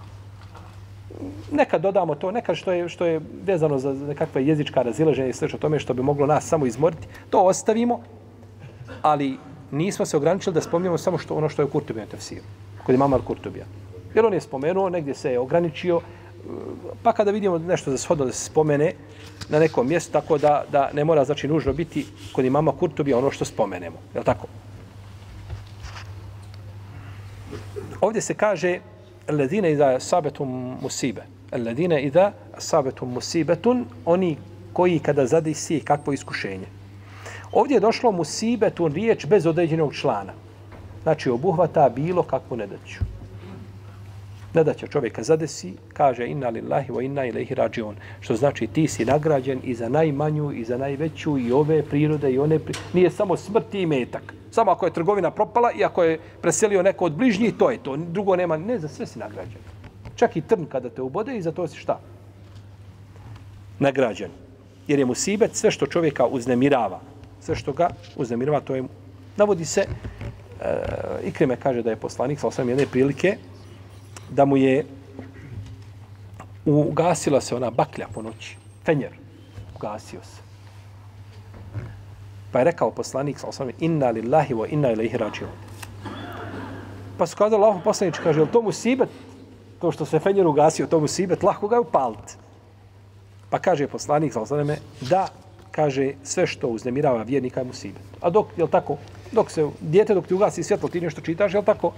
[1.52, 5.48] Neka dodamo to, neka što je, što je vezano za nekakva jezička razilaženja i sve
[5.54, 8.00] o tome što bi moglo nas samo izmoriti, to ostavimo,
[9.02, 9.38] ali
[9.70, 12.44] nismo se ograničili da spominjemo samo što ono što je u Kurtubijom tefsiru,
[12.84, 13.64] kod imama Kurtubija.
[14.16, 16.00] Jer on je spomenuo, negdje se je ograničio,
[17.02, 18.92] pa kada vidimo nešto za shodno da se spomene
[19.48, 23.30] na nekom mjestu, tako da, da ne mora znači nužno biti kod imama Kurtobi ono
[23.30, 23.96] što spomenemo.
[24.14, 24.46] Je tako?
[28.00, 28.80] Ovdje se kaže
[29.28, 31.22] ledine iza sabetum musibe.
[31.52, 34.36] Ledine iza sabetum musibetun, oni
[34.72, 36.66] koji kada zadisi kakvo iskušenje.
[37.52, 40.32] Ovdje je došlo musibetun riječ bez određenog člana.
[41.02, 43.15] Znači obuhvata bilo kakvu nedaću
[44.56, 48.88] ne da će čovjeka zadesi, kaže inna lillahi wa inna ilaihi rađion, što znači ti
[48.88, 52.88] si nagrađen i za najmanju i za najveću i ove prirode i one prirode.
[52.92, 54.34] Nije samo smrt i metak.
[54.50, 57.96] Samo ako je trgovina propala i ako je preselio neko od bližnjih, to je to.
[57.96, 59.60] Drugo nema, ne, za sve si nagrađen.
[60.16, 62.00] Čak i trn kada te ubode i za to si šta?
[63.78, 64.30] Nagrađen.
[64.88, 67.00] Jer je musibet sve što čovjeka uznemirava.
[67.40, 68.84] Sve što ga uznemirava, to je
[69.36, 69.88] Navodi se, e,
[71.24, 73.36] Ikrime kaže da je poslanik, sa osam jedne prilike,
[74.30, 74.86] da mu je
[76.64, 79.12] ugasila se ona baklja po noći, fenjer.
[79.76, 80.40] ugasio se.
[82.52, 85.50] Pa je rekao poslanik, sa osam, inna lillahi wa inna ilaihi rađion.
[87.18, 89.08] Pa su kazali, Allaho poslanič, kaže, je to mu sibet?
[89.80, 92.34] To što se fenjer ugasio, to mu sibet, lahko ga je upaliti.
[93.50, 94.68] Pa kaže poslanik, sa osam,
[95.00, 95.28] da,
[95.70, 98.02] kaže, sve što uznemirava vjernika je mu sibet.
[98.20, 98.96] A dok, je tako,
[99.32, 101.92] dok se, dijete dok ti ugasi svjetlo, ti nešto čitaš, je tako?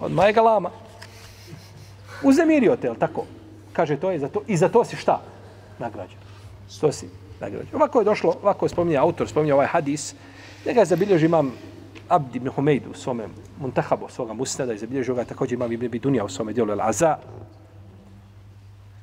[0.00, 0.70] Od majega lama.
[2.22, 3.24] Uzemirio te, jel tako?
[3.72, 5.20] Kaže, to je za to, i za to si šta?
[5.78, 6.18] Nagrađen.
[6.80, 7.08] To si
[7.40, 7.74] nagrađen.
[7.74, 10.14] Ovako je došlo, ovako je spominje autor, spominje ovaj hadis,
[10.66, 11.52] njega je zabilježio imam
[12.08, 13.28] Abdi ibn Humejdu u svome
[13.60, 17.16] Muntahabu, svoga musnada i zabilježio ga također imam Ibn Dunja u svome dijelu Al-Aza.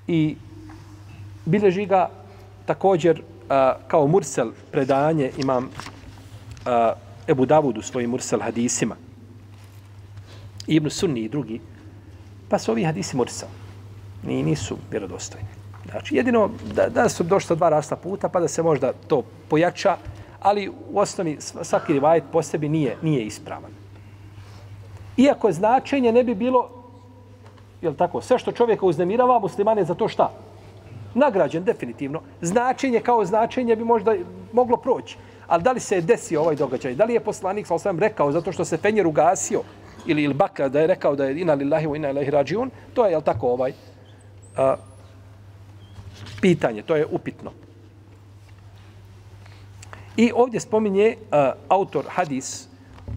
[0.07, 0.35] I
[1.45, 2.09] bilježi ga
[2.65, 5.69] također a, kao mursel predanje imam
[6.65, 6.93] a,
[7.27, 8.95] Ebu Davud u svojim mursel hadisima.
[10.67, 11.61] I Ibn Sunni i drugi.
[12.49, 13.49] Pa su ovi hadisi mursel.
[14.23, 15.47] Ni, nisu vjerodostojni.
[15.91, 19.97] Znači, jedino da, da su došla dva rasta puta, pa da se možda to pojača,
[20.39, 23.71] ali u osnovi svaki rivajet po sebi nije, nije ispravan.
[25.17, 26.69] Iako značenje ne bi bilo,
[27.81, 30.31] je tako, sve što čovjeka uznemirava, musliman je za to šta?
[31.13, 32.21] Nagrađen, definitivno.
[32.41, 34.15] Značenje kao značenje bi možda
[34.53, 35.17] moglo proći.
[35.47, 36.95] Ali da li se je desio ovaj događaj?
[36.95, 39.61] Da li je poslanik, sa osvijem, rekao zato što se Fenjer ugasio,
[40.05, 43.05] ili il Bakra da je rekao da je ina lillahi wa ina ilaihi rađiun, to
[43.05, 43.73] je, jel tako, ovaj,
[44.57, 44.75] a,
[46.41, 47.51] pitanje, to je upitno.
[50.17, 52.67] I ovdje spominje a, autor hadis,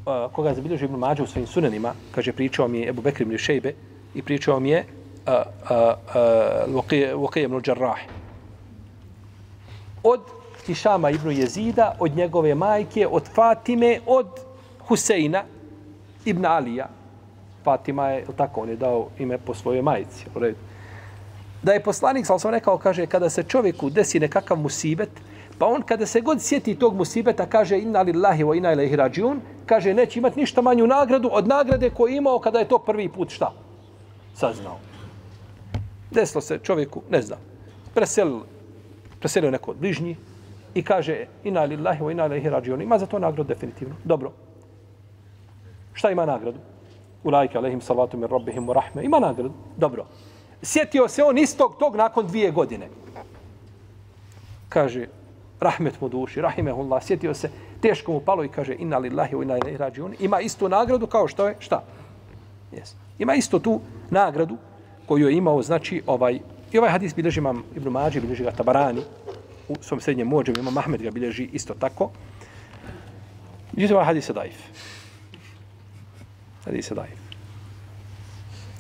[0.07, 3.29] a, koga je zabilježio Ibn Mađa u svojim sunanima, kaže, pričao mi je Ebu Bekrim
[3.31, 3.75] ili Šejbe,
[4.14, 4.85] i pričao mi je
[7.14, 7.99] Vokije ibn Đarrah.
[10.03, 10.21] Od
[10.66, 14.27] Hišama ibn Jezida, od njegove majke, od Fatime, od
[14.88, 15.45] Huseina
[16.25, 16.89] ibn Alija.
[17.65, 20.27] Fatima je, tako, on je dao ime po svojoj majici.
[20.35, 20.59] U redu
[21.63, 25.11] da je poslanik, sam sam rekao, kaže, kada se čovjeku desi nekakav musibet,
[25.59, 29.41] pa on kada se god sjeti tog musibeta, kaže, inna lillahi wa inna ilaihi rađiun,
[29.67, 33.31] kaže, neće imati ništa manju nagradu od nagrade koju imao kada je to prvi put
[33.31, 33.53] šta?
[34.35, 34.79] Saznao.
[36.11, 37.39] Desilo se čovjeku, ne znam,
[37.95, 38.41] preselio,
[39.21, 40.17] preselio neko od bližnji
[40.75, 43.95] i kaže, inna lillahi wa inna ilaihi rađiun, ima za to nagradu definitivno.
[44.05, 44.33] Dobro.
[45.92, 46.59] Šta ima nagradu?
[47.24, 49.05] Ulajke alehim salatu min rabbihim wa rahme.
[49.05, 49.52] Ima nagradu.
[49.76, 50.07] Dobro
[50.62, 52.88] sjetio se on istog tog nakon dvije godine.
[54.68, 55.07] Kaže,
[55.61, 57.50] rahmet mu duši, rahimehullah, sjetio se,
[57.81, 60.14] teško mu palo i kaže, inna lillahi wa inna ilaihi rađiun.
[60.20, 61.83] Ima istu nagradu kao što je, šta?
[62.72, 62.94] Yes.
[63.18, 64.57] Ima isto tu nagradu
[65.07, 66.40] koju je imao, znači, ovaj,
[66.72, 69.02] i ovaj hadis bilježi imam Ibn Mađi, bilježi ga Tabarani,
[69.68, 72.11] u svom srednjem mođem, imam Mahmed ga bilježi isto tako.
[73.72, 74.57] Međutim, ovaj hadis je daif.
[76.64, 77.18] Hadis je daif.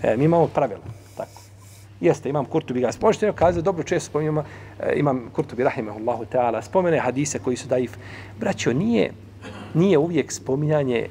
[0.02, 1.02] E, mi imamo pravila.
[2.02, 2.90] Jeste, imam Kurtubi ga.
[3.00, 4.44] Možete kazati, dobro često spominjamo,
[4.80, 7.96] e, imam Kurtubi rahimahullahu ta'ala, spomene hadise koji su daif.
[8.38, 9.12] Braćo, nije,
[9.74, 11.08] nije uvijek spominjanje e,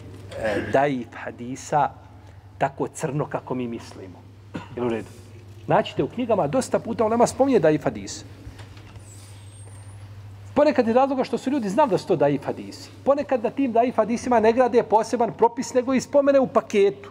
[0.73, 1.89] daif hadisa
[2.57, 4.21] tako crno kako mi mislimo.
[4.75, 5.07] Jel u redu?
[5.67, 8.25] Naćite u knjigama dosta puta on nama spominje daif hadis.
[10.61, 12.89] Ponekad je razloga što su ljudi znali da su to daif hadisi.
[13.03, 17.09] Ponekad da tim daif hadisima ne grade poseban propis, nego ispomene spomene u paketu.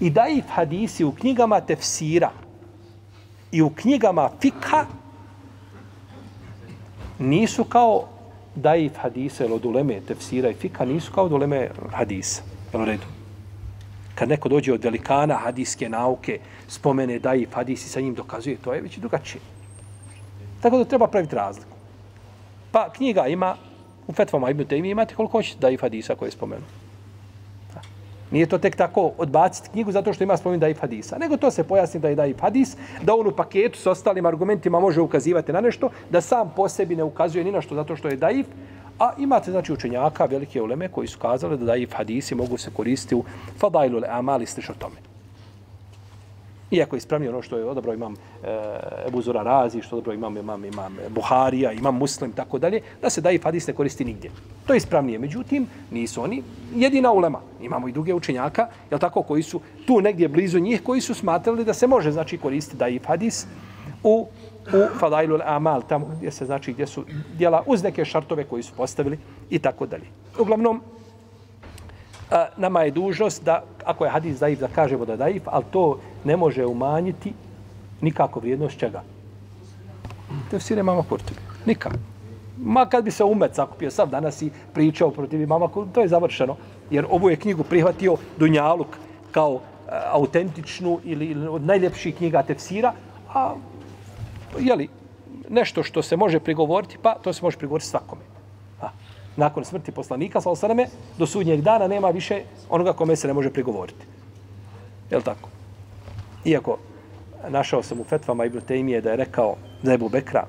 [0.00, 2.30] I daif hadisi u knjigama tefsira
[3.52, 4.84] i u knjigama fikha
[7.18, 8.04] nisu kao
[8.54, 12.42] daif hadisa ili od uleme tefsira i fikha nisu kao od uleme hadisa.
[12.72, 13.06] Jel redu?
[14.14, 18.80] Kad neko dođe od velikana hadiske nauke, spomene daif hadisi sa njim dokazuje, to je
[18.80, 19.51] već drugačije.
[20.62, 21.76] Tako da treba praviti razliku.
[22.72, 23.56] Pa knjiga ima,
[24.06, 26.64] u fetvama Ibn Taymi imate koliko hoćete da i hadisa koje spomenu.
[28.32, 31.18] Nije to tek tako odbaciti knjigu zato što ima spomin daif hadisa.
[31.18, 34.80] Nego to se pojasni da je daif hadis, da on u paketu s ostalim argumentima
[34.80, 38.08] može ukazivati na nešto, da sam po sebi ne ukazuje ni na što zato što
[38.08, 38.46] je daif.
[38.98, 43.14] A imate znači učenjaka, velike uleme koji su kazali da daif hadisi mogu se koristiti
[43.14, 43.24] u
[43.58, 45.11] fadailu le amali slično tome.
[46.72, 48.16] Iako je ispravnije ono što je odabrao imam e,
[49.08, 53.20] Ebu Zura Razi, što dobro imam, imam, imam Buharija, imam Muslim, tako dalje, da se
[53.20, 54.30] daji hadis ne koristi nigdje.
[54.66, 55.18] To je ispravnije.
[55.18, 56.42] Međutim, nisu oni
[56.74, 57.40] jedina ulema.
[57.62, 61.64] Imamo i druge učenjaka, jel tako, koji su tu negdje blizu njih, koji su smatrali
[61.64, 63.46] da se može znači koristiti daji hadis
[64.02, 64.26] u
[64.66, 67.04] u Fadailu Amal, tamo gdje se znači gdje su
[67.38, 69.18] djela uz neke šartove koji su postavili
[69.50, 70.04] i tako dalje.
[70.38, 70.80] Uglavnom,
[72.56, 75.98] nama je dužnost da, ako je hadis daif, da kažemo da je daif, ali to
[76.24, 77.32] ne može umanjiti
[78.00, 79.02] nikako vrijednost čega.
[80.50, 81.40] To je mama Kurtubi.
[81.66, 81.96] Nikako.
[82.58, 86.08] Ma kad bi se umet zakupio sad danas i pričao protiv mama Kurtubi, to je
[86.08, 86.56] završeno.
[86.90, 88.96] Jer ovu je knjigu prihvatio Dunjaluk
[89.30, 92.92] kao a, autentičnu ili, ili od najljepših knjiga tefsira,
[93.34, 93.54] a
[94.58, 94.88] jeli,
[95.48, 98.31] nešto što se može prigovoriti, pa to se može prigovoriti svakome.
[99.36, 100.86] Nakon smrti poslanika, sa osaname,
[101.18, 104.04] do sudnjeg dana nema više onoga kome se ne može prigovoriti.
[105.10, 105.48] Je li tako?
[106.44, 106.78] Iako
[107.48, 110.46] našao sam u fetvama Ibn Tejmije da je rekao za Ebu Bekra,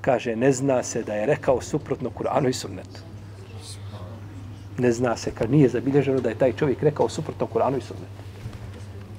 [0.00, 3.00] kaže, ne zna se da je rekao suprotno Kur'anu i sunnetu.
[4.78, 8.29] Ne zna se, kad nije zabilježeno da je taj čovjek rekao suprotno Kur'anu i sunnetu.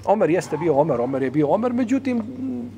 [0.05, 2.23] Omer jeste bio Omer, Omer je bio Omer, međutim,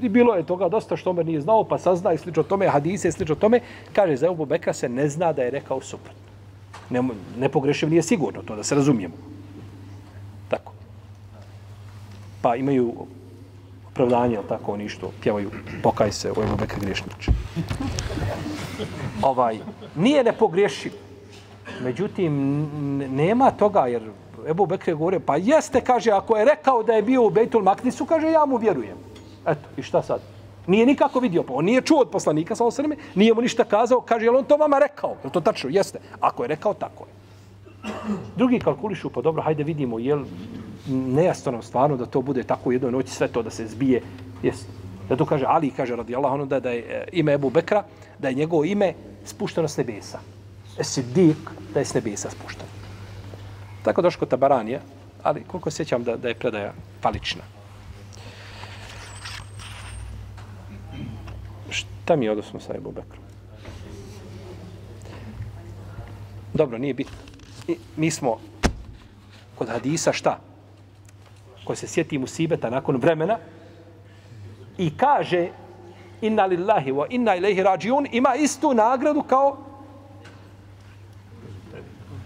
[0.01, 3.07] i bilo je toga dosta što Omer nije znao, pa sazna i slično tome, hadise
[3.07, 3.59] i slično tome,
[3.93, 6.24] kaže, za Ebu Bekra se ne zna da je rekao suprotno.
[6.89, 7.03] Ne,
[7.38, 9.13] ne pogrešiv nije sigurno, to da se razumijemo.
[10.49, 10.74] Tako.
[12.41, 12.93] Pa imaju
[13.88, 15.51] opravdanje, ali tako, oni što pjevaju,
[15.84, 17.30] pokaj se, u Ebu Bekra grešnič.
[19.21, 19.59] ovaj,
[19.95, 20.91] nije nepogrešiv.
[21.84, 22.34] Međutim,
[23.15, 24.01] nema toga, jer
[24.48, 27.64] Ebu Bekr je govorio, pa jeste, kaže, ako je rekao da je bio u Bejtul
[27.64, 28.98] Maknisu, kaže, ja mu vjerujem.
[29.48, 30.22] Eto, i šta sad?
[30.68, 34.02] Nije nikako vidio, pa on nije čuo od poslanika sa osrme, nije mu ništa kazao,
[34.02, 35.16] kaže, je on to vama rekao?
[35.24, 35.70] Je to tačno?
[35.70, 36.00] Jeste.
[36.20, 37.24] Ako je rekao, tako je.
[38.36, 40.24] Drugi kalkulišu, pa dobro, hajde vidimo, jel
[40.88, 44.02] nejasno nam stvarno da to bude tako u jednoj noći, sve to da se zbije.
[44.44, 44.72] Jeste.
[45.10, 47.84] Da to kaže Ali, kaže radi Allah, ono da, da je e, ime Ebu Bekra,
[48.20, 48.94] da je njegovo ime
[49.26, 50.20] spušteno s nebesa.
[50.80, 51.38] Esidik,
[51.74, 52.83] da je s nebesa spušteno.
[53.84, 54.82] Tako došlo kod Tabaranije,
[55.24, 57.42] ali koliko sjećam da, da je predaja palična.
[61.70, 63.24] Šta mi je odnosno sa Ebu Bekrom?
[66.54, 67.18] Dobro, nije bitno.
[67.68, 68.40] I, mi smo
[69.56, 70.40] kod hadisa šta?
[71.64, 73.38] Ko se sjeti musibeta nakon vremena
[74.78, 75.50] i kaže
[76.22, 79.58] inna lillahi wa inna ilaihi rađiun ima istu nagradu kao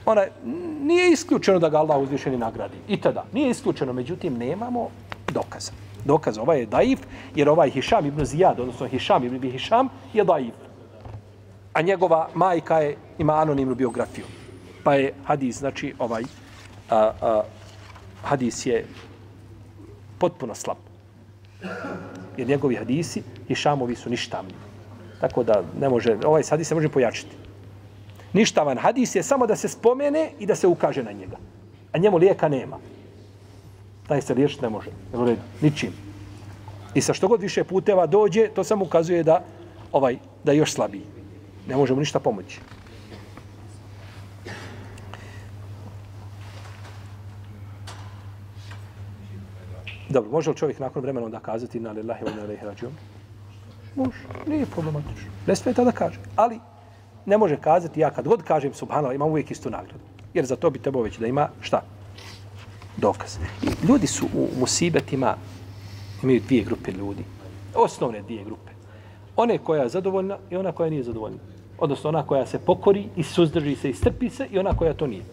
[0.06, 0.26] ona
[0.88, 2.78] nije isključeno da ga Allah uzvišeni nagradi.
[2.88, 3.26] I tada.
[3.34, 4.90] Nije isključeno, međutim, nemamo
[5.34, 5.72] dokaza.
[6.06, 7.00] Dokaz ovaj je daif,
[7.36, 10.54] jer ovaj Hišam ibn Zijad, odnosno Hišam ibn Hišam, je daif.
[11.74, 14.26] A njegova majka je, ima anonimnu biografiju.
[14.84, 16.24] Pa je hadis, znači, ovaj,
[16.90, 17.42] a, a,
[18.24, 18.86] hadis je
[20.20, 20.78] potpuno slab.
[22.38, 24.54] Jer njegovi hadisi, Hišamovi su ništavni.
[25.22, 27.47] Tako da ne može, ovaj hadis se može pojačiti
[28.38, 31.38] ništavan hadis je samo da se spomene i da se ukaže na njega.
[31.92, 32.78] A njemu lijeka nema.
[34.08, 34.92] Taj se liječiti ne može.
[35.14, 35.42] U redu.
[35.62, 35.94] ničim.
[36.94, 39.44] I sa što god više puteva dođe, to samo ukazuje da
[39.92, 41.04] ovaj da je još slabiji.
[41.68, 42.60] Ne može mu ništa pomoći.
[50.10, 52.92] Dobro, može li čovjek nakon vremena da kazati na lillahi wa na ilaihi rađun?
[53.96, 54.18] Može,
[54.48, 55.32] nije problematično.
[55.48, 56.20] Ne smeta da kaže.
[56.36, 56.60] Ali,
[57.28, 60.04] ne može kazati, ja kad god kažem subhanallah, imam uvijek istu nagradu.
[60.34, 61.82] Jer za to bi trebao već da ima šta?
[62.98, 63.38] Dokaz.
[63.64, 65.36] I ljudi su u musibetima,
[66.24, 67.24] imaju dvije grupe ljudi.
[67.76, 68.72] Osnovne dvije grupe.
[69.36, 71.38] One koja je zadovoljna i ona koja nije zadovoljna.
[71.80, 75.08] Odnosno ona koja se pokori i suzdrži se i strpi se i ona koja to
[75.08, 75.24] nije.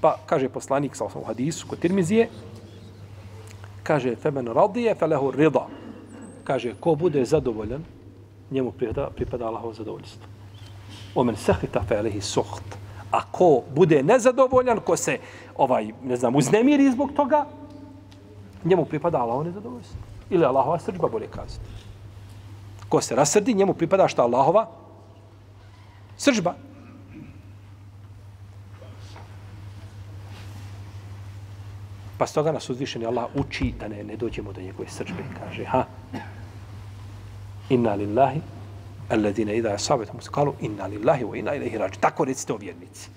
[0.00, 2.28] Pa kaže poslanik sa osnovu hadisu kod Tirmizije,
[3.82, 5.66] kaže femen radije felehu rida.
[6.44, 7.84] Kaže, ko bude zadovoljan,
[8.50, 10.39] njemu pripada, pripada Allahovo zadovoljstvo.
[11.14, 12.76] Omen sahita fe alehi suht.
[13.10, 15.18] A ko bude nezadovoljan, ko se
[15.56, 17.46] ovaj, ne znam, uznemiri zbog toga,
[18.64, 19.98] njemu pripada Allaho nezadovoljstvo.
[20.30, 21.64] Ili Allahova srđba, bolje kazati.
[22.88, 24.66] Ko se rasrdi, njemu pripada šta Allahova
[26.16, 26.54] srđba.
[32.18, 35.24] Pa stoga nas uzvišeni Allah uči da ne, ne dođemo do njegove srđbe.
[35.38, 35.84] Kaže, ha,
[37.68, 38.40] inna lillahi
[39.10, 42.00] alladine idha asabetum kalu inna lillahi wa inna ilaihi rađi.
[42.00, 43.10] Tako recite o vjernici.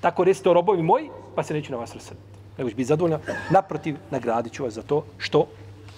[0.00, 2.20] Tako recite o robovi moji, pa se neću na vas rasrati.
[2.58, 3.18] Nego ću biti zadovoljna.
[3.50, 5.46] Naprotiv, nagradit ću vas za to što,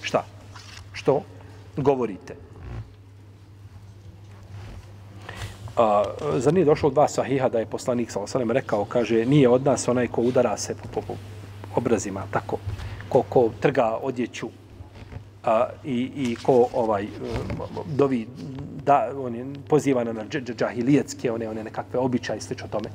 [0.03, 0.25] šta?
[0.93, 1.23] Što
[1.77, 2.37] govorite.
[5.77, 6.05] A,
[6.37, 9.65] zar nije došlo od vas sahiha da je poslanik sa osanem rekao, kaže, nije od
[9.65, 11.15] nas onaj ko udara se po, po, po
[11.77, 12.59] obrazima, tako,
[13.09, 14.49] ko, ko trga odjeću
[15.45, 17.09] a, i, i ko ovaj e,
[17.87, 18.27] dovi
[18.85, 20.25] da on je pozivan na
[20.59, 22.91] džahilijetske one one nekakve običaje slično tome.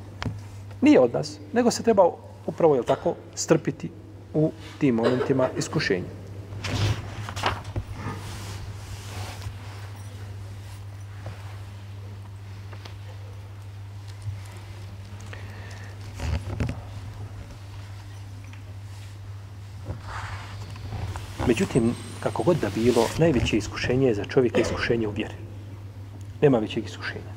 [0.81, 2.11] Nije od nas, nego se treba
[2.45, 3.89] upravo je tako strpiti
[4.33, 6.05] u tim momentima iskušenja.
[21.47, 25.35] Međutim, kako god da bilo, najveće iskušenje je za čovjeka iskušenje u vjeri.
[26.41, 27.33] Nema većeg iskušenja.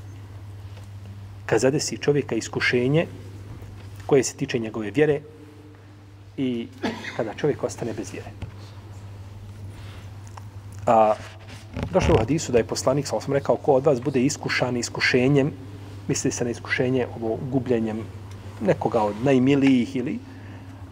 [1.46, 3.06] Kad zadesi čovjeka iskušenje
[4.06, 5.20] koje se tiče njegove vjere
[6.36, 6.68] i
[7.16, 8.30] kada čovjek ostane bez vjere.
[10.86, 11.14] A
[11.92, 15.52] Došlo u hadisu da je poslanik, sam sam rekao, ko od vas bude iskušan iskušenjem,
[16.08, 18.02] misli se na iskušenje ovo gubljenjem
[18.60, 20.18] nekoga od najmilijih ili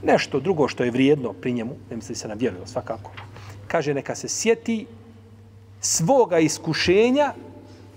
[0.03, 3.11] nešto drugo što je vrijedno pri njemu, ne misli se na vjeru, svakako.
[3.68, 4.86] Kaže, neka se sjeti
[5.80, 7.32] svoga iskušenja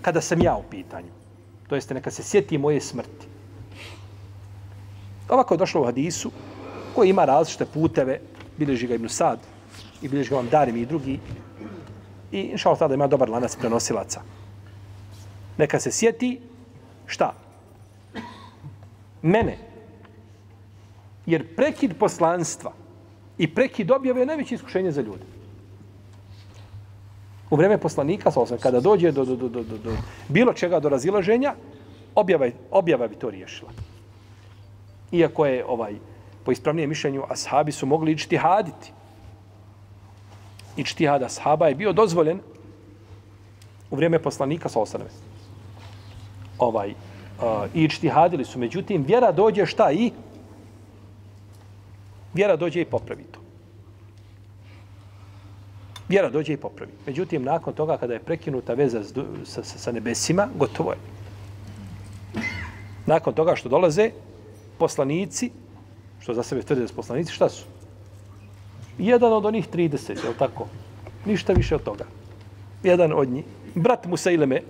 [0.02, 1.08] kada sam ja u pitanju.
[1.68, 3.26] To jeste, neka se sjeti moje smrti.
[5.28, 6.30] Ovako je došlo u hadisu,
[6.94, 8.20] koji ima različite puteve,
[8.58, 9.38] bilježi ga Ibn Sad
[10.02, 11.18] i bilježi ga vam Darim i drugi,
[12.32, 14.20] i inša Allah tada ima dobar lanac prenosilaca.
[15.58, 16.40] Neka se sjeti
[17.06, 17.32] šta?
[19.22, 19.58] Mene.
[21.26, 22.72] Jer prekid poslanstva
[23.38, 25.31] i prekid objave je najveće iskušenje za ljude.
[27.52, 29.92] U vreme poslanika, sa kada dođe do, do, do, do, do, do
[30.28, 31.54] bilo čega do razilaženja,
[32.14, 33.70] objava, objava bi to riješila.
[35.12, 35.98] Iako je ovaj
[36.44, 38.92] po ispravnijem mišljenju ashabi su mogli ići haditi.
[40.76, 42.40] Ići ashaba je bio dozvoljen
[43.90, 45.10] u vrijeme poslanika sa osanove.
[46.58, 46.94] Ovaj, uh,
[47.74, 48.58] ići hadili su.
[48.58, 50.10] Međutim, vjera dođe šta i?
[52.34, 53.41] Vjera dođe i popravi to.
[56.12, 56.92] Vjera dođe i popravi.
[57.06, 59.00] Međutim, nakon toga kada je prekinuta veza
[59.44, 60.98] sa, sa, sa nebesima, gotovo je.
[63.06, 64.10] Nakon toga što dolaze
[64.78, 65.50] poslanici,
[66.20, 67.64] što za sebe tvrde da su poslanici, šta su?
[68.98, 70.66] Jedan od onih 30, je li tako?
[71.24, 72.04] Ništa više od toga.
[72.82, 73.44] Jedan od njih.
[73.74, 74.60] Brat Musaileme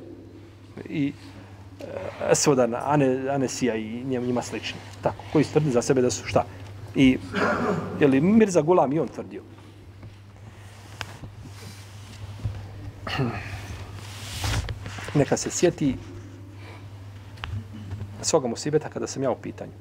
[0.88, 1.12] i
[2.30, 2.34] e,
[2.84, 4.78] Ane, Anesija i njima slični.
[5.02, 6.44] Tako, koji tvrdi za sebe da su šta?
[6.94, 7.18] I,
[8.00, 9.42] je li Mirza Gulam i on tvrdio.
[15.14, 15.96] Neka se sjeti
[18.22, 19.72] svoga musibeta kada sam ja u pitanju.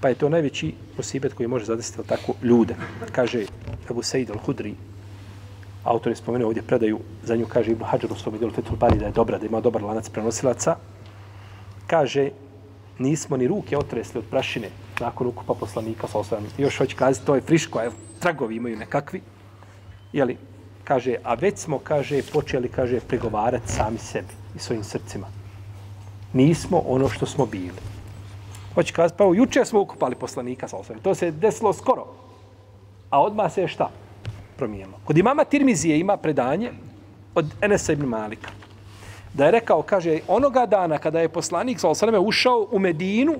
[0.00, 2.76] Pa je to najveći musibet koji može zadesiti tako ljude.
[3.12, 3.46] Kaže
[3.88, 4.74] Abu Sejid al-Hudri,
[5.84, 8.98] autor je spomenuo ovdje predaju, za nju kaže Ibn Hajar u svom idelu Fethul Bari
[8.98, 10.76] da je dobra, da ima dobar lanac prenosilaca.
[11.86, 12.30] Kaže,
[12.98, 14.68] nismo ni ruke otresli od prašine
[15.00, 16.50] nakon ukupa poslanika sa osvajanjem.
[16.58, 19.20] Još hoće kazati, to je friško, evo, tragovi imaju nekakvi.
[20.12, 20.36] Jeli,
[20.84, 25.26] kaže, a već smo, kaže, počeli, kaže, pregovarati sami sebi i svojim srcima.
[26.32, 27.80] Nismo ono što smo bili.
[28.74, 31.00] Hoće kazati, pa juče smo ukopali poslanika sa osvijem.
[31.00, 32.06] To se desilo skoro.
[33.10, 33.90] A odmah se je šta?
[34.56, 34.98] Promijenilo.
[35.04, 36.72] Kod imama Tirmizije ima predanje
[37.34, 38.50] od Enesa ibn Malika.
[39.34, 43.34] Da je rekao, kaže, onoga dana kada je poslanik sa osvijem ušao u Medinu,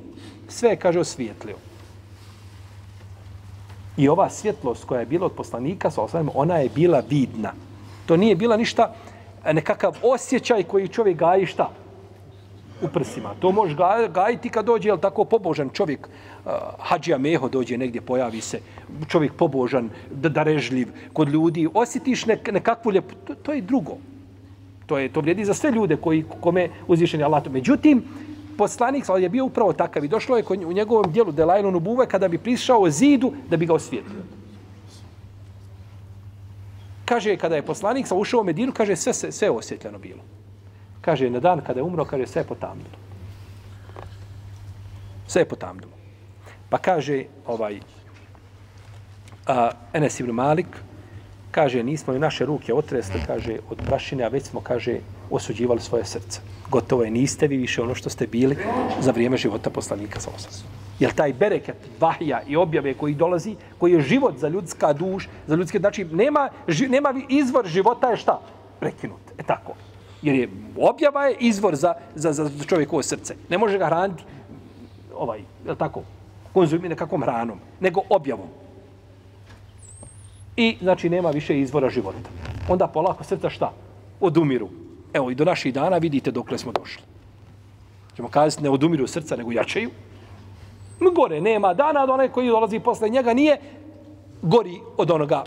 [0.48, 1.56] sve je, kaže, osvijetlio.
[3.96, 7.52] I ova svjetlost koja je bila od poslanika sa osvajem, ona je bila vidna.
[8.06, 8.94] To nije bila ništa,
[9.44, 11.70] e, nekakav osjećaj koji čovjek gaji šta?
[12.82, 13.34] u prsima.
[13.40, 13.76] To može
[14.12, 16.08] gajiti kad dođe, jel tako, pobožan čovjek, e,
[16.44, 18.60] uh, hađija meho dođe negdje, pojavi se,
[19.08, 23.16] čovjek pobožan, darežljiv kod ljudi, osjetiš nek, nekakvu ljepotu.
[23.26, 23.96] To, to je drugo.
[24.86, 27.42] To je to vrijedi za sve ljude koji kome uzvišen je Allah.
[27.50, 28.02] Međutim,
[28.58, 32.38] poslanik je bio upravo takav i došlo je u njegovom dijelu Delajlu Buve kada bi
[32.38, 34.22] prišao zidu da bi ga osvijetlio.
[37.04, 40.20] Kaže, kada je poslanik sa ušao u Medinu, kaže, sve, sve, sve osvjetljeno bilo
[41.04, 42.96] kaže, na dan kada je umro, kaže, sve je potamnilo.
[45.28, 45.92] Sve je potamnilo.
[46.72, 47.80] Pa kaže, ovaj,
[49.46, 50.72] a, Enes ibn Malik,
[51.54, 54.98] kaže, nismo i naše ruke otresli, kaže, od prašine, a već smo, kaže,
[55.30, 56.40] osuđivali svoje srce.
[56.70, 58.56] Gotovo je, niste vi više ono što ste bili
[59.00, 60.66] za vrijeme života poslanika sa osasom.
[60.98, 65.54] Jer taj bereket vahja i objave koji dolazi, koji je život za ljudska duš, za
[65.54, 68.40] ljudske, znači, nema, ži, nema izvor života je šta?
[68.80, 69.22] Prekinut.
[69.38, 69.74] E tako.
[70.22, 73.34] Jer je objava je izvor za, za, za čovjekovo srce.
[73.48, 74.24] Ne može ga hraniti
[75.14, 76.02] ovaj, je tako,
[76.52, 78.63] konzumira nekakvom hranom, nego objavom.
[80.56, 82.28] I, znači, nema više izvora života.
[82.68, 83.72] Onda polako srca šta?
[84.20, 84.68] Odumiru.
[85.12, 87.02] Evo, i do naših dana vidite dokle smo došli.
[88.16, 89.90] Ćemo kazati, ne odumiru srca, nego jačaju.
[91.14, 93.60] Gore nema dana, od onaj koji dolazi posle njega nije
[94.42, 95.44] gori od onoga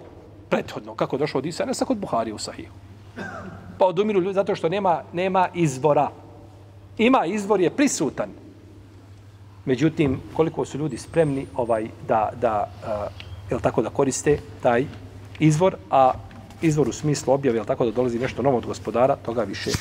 [0.49, 0.95] prethodno.
[0.95, 2.69] Kako došlo od Isa, kod Buhari u Sahiju
[3.77, 6.09] pa odumiru ljudi zato što nema, nema izvora.
[6.97, 8.29] Ima izvor je prisutan.
[9.65, 14.85] Međutim, koliko su ljudi spremni ovaj da, da uh, jel tako da koriste taj
[15.39, 16.11] izvor, a
[16.61, 19.71] izvor u smislu objave, jel tako da dolazi nešto novo od gospodara, toga više.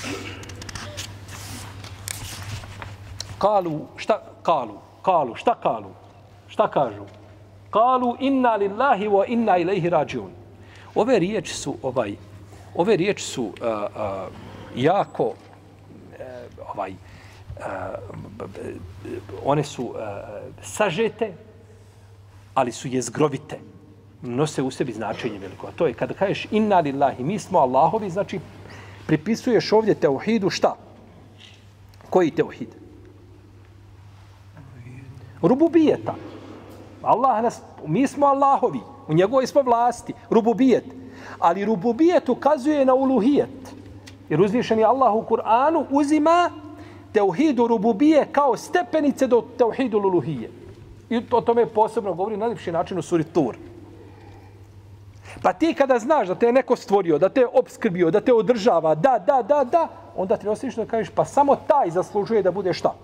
[3.39, 4.79] Kalu, šta kalu?
[5.03, 5.91] Kalu, šta kalu?
[6.49, 7.05] Šta kažu?
[7.71, 10.31] Kalu inna lillahi wa inna ilaihi rađiun.
[10.95, 12.17] Ove riječi su ovaj
[12.75, 14.33] ove riječi su uh, uh,
[14.77, 15.35] jako uh,
[16.75, 17.65] ovaj uh,
[19.45, 19.97] one su uh,
[20.63, 21.33] sažete
[22.57, 23.59] ali su jezgrovite
[24.23, 25.67] nose u sebi značenje veliko.
[25.67, 28.41] A to je kada kažeš inna lillahi, mi smo Allahovi, znači
[29.07, 30.77] pripisuješ ovdje teuhidu šta?
[32.11, 32.69] Koji teuhid?
[35.43, 36.15] Rububijeta.
[37.03, 40.85] Allah nas, mi smo Allahovi, u njegovoj smo vlasti, rububijet.
[41.39, 43.75] Ali rububijet ukazuje na uluhijet.
[44.29, 46.51] Jer uzvišeni Allah u Kur'anu uzima
[47.13, 50.66] teuhidu rububije kao stepenice do teuhidu uluhije.
[51.11, 53.57] I o tome posebno govori na najljepši način u suri Tur.
[55.43, 58.33] Pa ti kada znaš da te je neko stvorio, da te je obskrbio, da te
[58.33, 62.51] održava, da, da, da, da, onda ti osjećaš da kažeš, pa samo taj zaslužuje da
[62.51, 62.95] bude šta?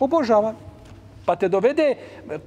[0.00, 0.54] Obožavan.
[1.26, 1.94] Pa te dovede,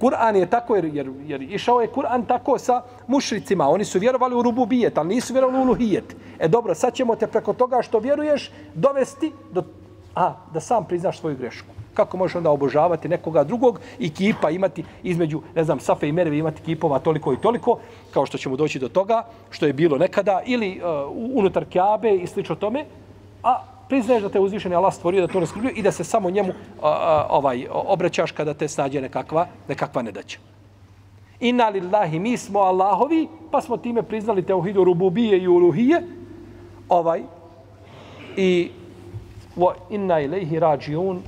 [0.00, 3.68] Kur'an je tako, jer, jer, jer išao je Kur'an tako sa mušricima.
[3.68, 6.16] Oni su vjerovali u rububijet, ali nisu vjerovali u luhijet.
[6.38, 9.62] E dobro, sad ćemo te preko toga što vjeruješ dovesti do,
[10.14, 11.77] a, da sam priznaš svoju grešku.
[11.98, 16.38] Kako možeš onda obožavati nekoga drugog i kipa imati između, ne znam, Safe i Merve
[16.38, 17.78] imati kipova toliko i toliko,
[18.14, 22.26] kao što ćemo doći do toga, što je bilo nekada, ili uh, unutar Kjabe i
[22.26, 22.84] slično tome,
[23.42, 26.52] a priznaješ da te uzvišeni Allah stvorio da to ne i da se samo njemu
[26.82, 30.38] a, a, ovaj obraćaš kada te snađe nekakva, nekakva nedaća.
[31.40, 36.02] Inna lillahi, mi smo Allahovi, pa smo time priznali teuhidu rububije i uluhije,
[36.88, 37.22] ovaj,
[38.36, 38.70] i
[39.56, 41.22] wa inna ilaihi rađiun,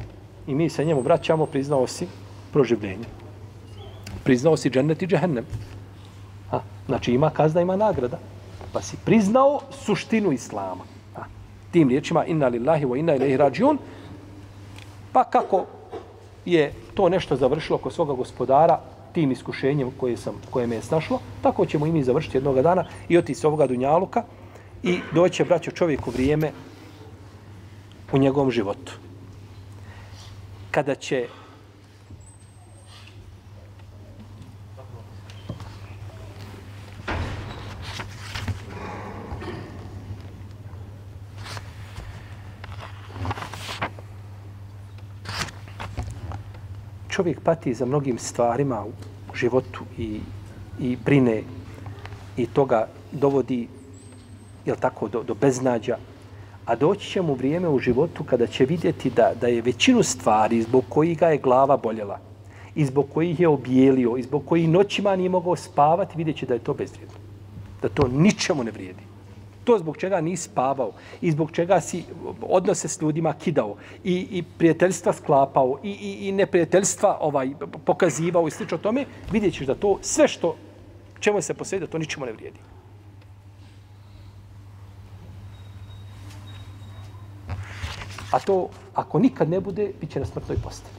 [0.46, 2.06] i mi se njemu vraćamo, priznao si
[2.52, 3.04] proživljenje.
[4.24, 5.44] Priznao si džennet i džehennem.
[6.50, 8.18] Ha, znači ima kazna, ima nagrada.
[8.72, 10.84] Pa si priznao suštinu Islama
[11.14, 11.24] Ha,
[11.70, 13.78] tim riječima inna lillahi wa inna ilaihi rađiun.
[15.12, 15.66] Pa kako
[16.44, 18.80] je to nešto završilo kod svoga gospodara
[19.12, 22.84] tim iskušenjem koje, sam, koje me je snašlo, tako ćemo i mi završiti jednog dana
[23.08, 24.22] i otići s ovoga dunjaluka
[24.82, 26.52] i doće, braćo, čovjeku vrijeme
[28.12, 28.92] u njegovom životu.
[30.70, 31.28] Kada će
[47.08, 50.20] čovjek pati za mnogim stvarima u životu i,
[50.80, 51.42] i brine
[52.36, 53.68] i toga dovodi
[54.66, 55.96] jel tako, do, do beznađa,
[56.70, 60.62] a doći će mu vrijeme u životu kada će vidjeti da, da je većinu stvari
[60.62, 62.18] zbog kojih ga je glava boljela
[62.74, 66.54] i zbog kojih je obijelio, i zbog kojih noćima nije mogao spavati, vidjet će da
[66.54, 67.16] je to bezvrijedno.
[67.82, 69.10] Da to ničemu ne vrijedi
[69.64, 72.04] to zbog čega nisi spavao i zbog čega si
[72.42, 77.50] odnose s ljudima kidao i, i prijateljstva sklapao i, i, i neprijateljstva ovaj,
[77.84, 80.56] pokazivao i slično tome, vidjet ćeš da to sve što
[81.20, 82.58] čemu se posvedi, to ničemu ne vrijedi.
[88.30, 90.94] A to, ako nikad ne bude, bit će na smrtnoj postavi.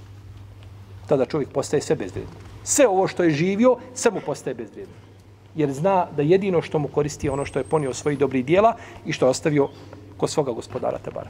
[1.08, 2.36] Tada čovjek postaje sve bezvrijedno.
[2.64, 5.12] Sve ovo što je živio, sve mu postaje bezvrijedno
[5.56, 8.76] jer zna da jedino što mu koristi ono što je ponio svoji dobri dijela
[9.06, 9.70] i što je ostavio
[10.18, 11.30] kod svoga gospodara Tebara.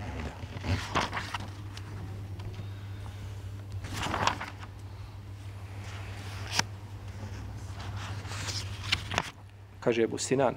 [9.79, 10.55] Kaže Ebu Sinan,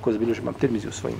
[0.00, 1.18] ko zabilježi mam termizi u svojim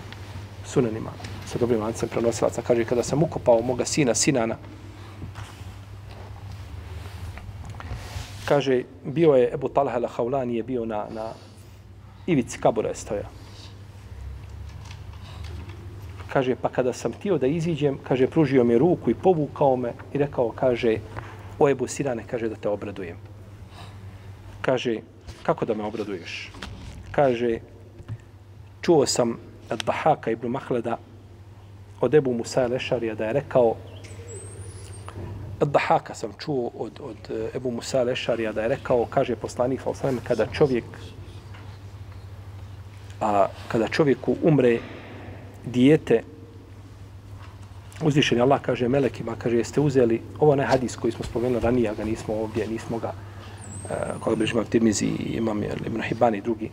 [0.65, 1.11] sunanima
[1.53, 4.57] sa dobrim lancem prenosilaca, kaže kada sam ukopao moga sina Sinana,
[8.49, 11.33] kaže, bio je Ebu Talha al-Hawlani je bio na, na
[12.27, 13.29] ivici kabura je stojao.
[16.33, 20.19] Kaže, pa kada sam htio da iziđem, kaže, pružio mi ruku i povukao me i
[20.19, 20.99] rekao, kaže,
[21.59, 23.17] o Ebu Sinane, kaže, da te obradujem.
[24.61, 25.01] Kaže,
[25.43, 26.51] kako da me obraduješ?
[27.13, 27.59] Kaže,
[28.81, 29.37] čuo sam
[29.71, 30.99] od Bahaka ibn Mahleda
[32.03, 33.75] od Ebu Musa Lešarija da je rekao,
[35.61, 40.19] Dahaka sam čuo od, od eh, Ebu Musa Lešarija da je rekao, kaže poslanik Falsalem,
[40.25, 40.85] kada čovjek
[43.21, 44.79] a kada čovjeku umre
[45.65, 46.23] dijete
[48.03, 50.23] uzvišeni Allah kaže melekima, kaže jeste uzeli?
[50.39, 53.13] Ovo ne hadis koji smo spomenuli ranije, ga nismo ovdje, nismo ga
[53.85, 56.71] uh, koga bi imam Tirmizi imam, imam Ibn Hibani drugi.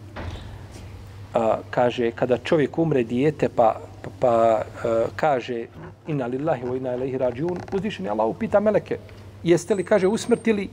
[1.33, 3.81] A, kaže kada čovjek umre dijete pa
[4.19, 5.65] pa, e, kaže
[6.07, 8.97] inna lillahi wa inna ilaihi rađiun, uzvišeni Allah upita meleke,
[9.43, 10.69] jeste li, kaže, usmrtili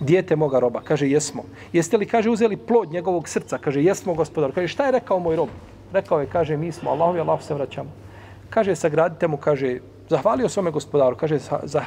[0.00, 0.80] dijete moga roba?
[0.84, 1.44] Kaže, jesmo.
[1.72, 3.58] Jeste li, kaže, uzeli plod njegovog srca?
[3.58, 4.52] Kaže, jesmo, gospodar.
[4.52, 5.48] Kaže, šta je rekao moj rob?
[5.92, 7.90] Rekao je, kaže, mi smo Allahu Allah Allahu se vraćamo.
[8.50, 9.78] Kaže, sagradite mu, kaže,
[10.08, 11.38] zahvalio svome gospodaru, kaže,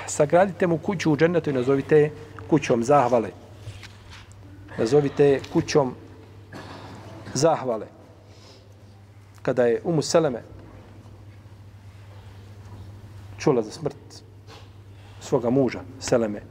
[0.07, 2.11] sagradite mu kuću u džennetu i nazovite
[2.49, 3.29] kućom zahvale.
[4.77, 5.95] Nazovite kućom
[7.33, 7.98] zahvale.
[9.41, 10.43] Kada je Umu Seleme
[13.39, 14.23] čula za smrt
[15.21, 16.41] svoga muža, Seleme.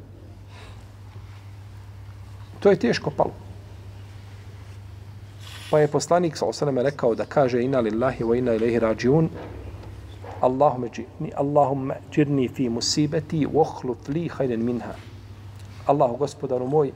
[2.61, 3.32] To je teško palo.
[5.70, 9.28] Pa je poslanik sa osaname rekao da kaže ina lillahi wa ina ilaihi rađiun
[10.41, 14.95] Allahumme džirni, Allahumme džirni fi musibeti vohlut li hajden minha.
[15.86, 16.93] Allahu gospodaru moj,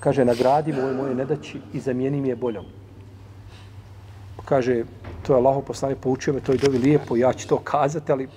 [0.00, 2.64] kaže, nagradi moj moje nedaći i zamijeni mi je boljom.
[4.48, 4.84] Kaže,
[5.26, 8.28] to je Allaho poslani, poučio me to i dovi lijepo, ja ću to kazati, ali,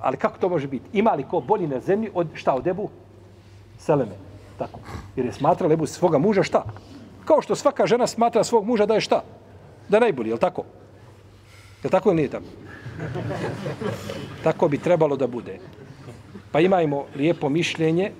[0.00, 0.98] ali kako to može biti?
[0.98, 2.88] Ima li ko bolji na zemlji od šta, od Ebu?
[3.78, 4.16] Seleme.
[4.58, 4.80] Tako.
[5.16, 6.64] Jer je smatra Ebu svoga muža šta?
[7.24, 9.22] Kao što svaka žena smatra svog muža da je šta?
[9.88, 10.64] Da je najbolji, je li tako?
[11.84, 12.46] Je tako ili nije tako?
[14.44, 15.58] Tako bi trebalo da bude.
[16.52, 18.12] Pa imajmo lijepo mišljenje,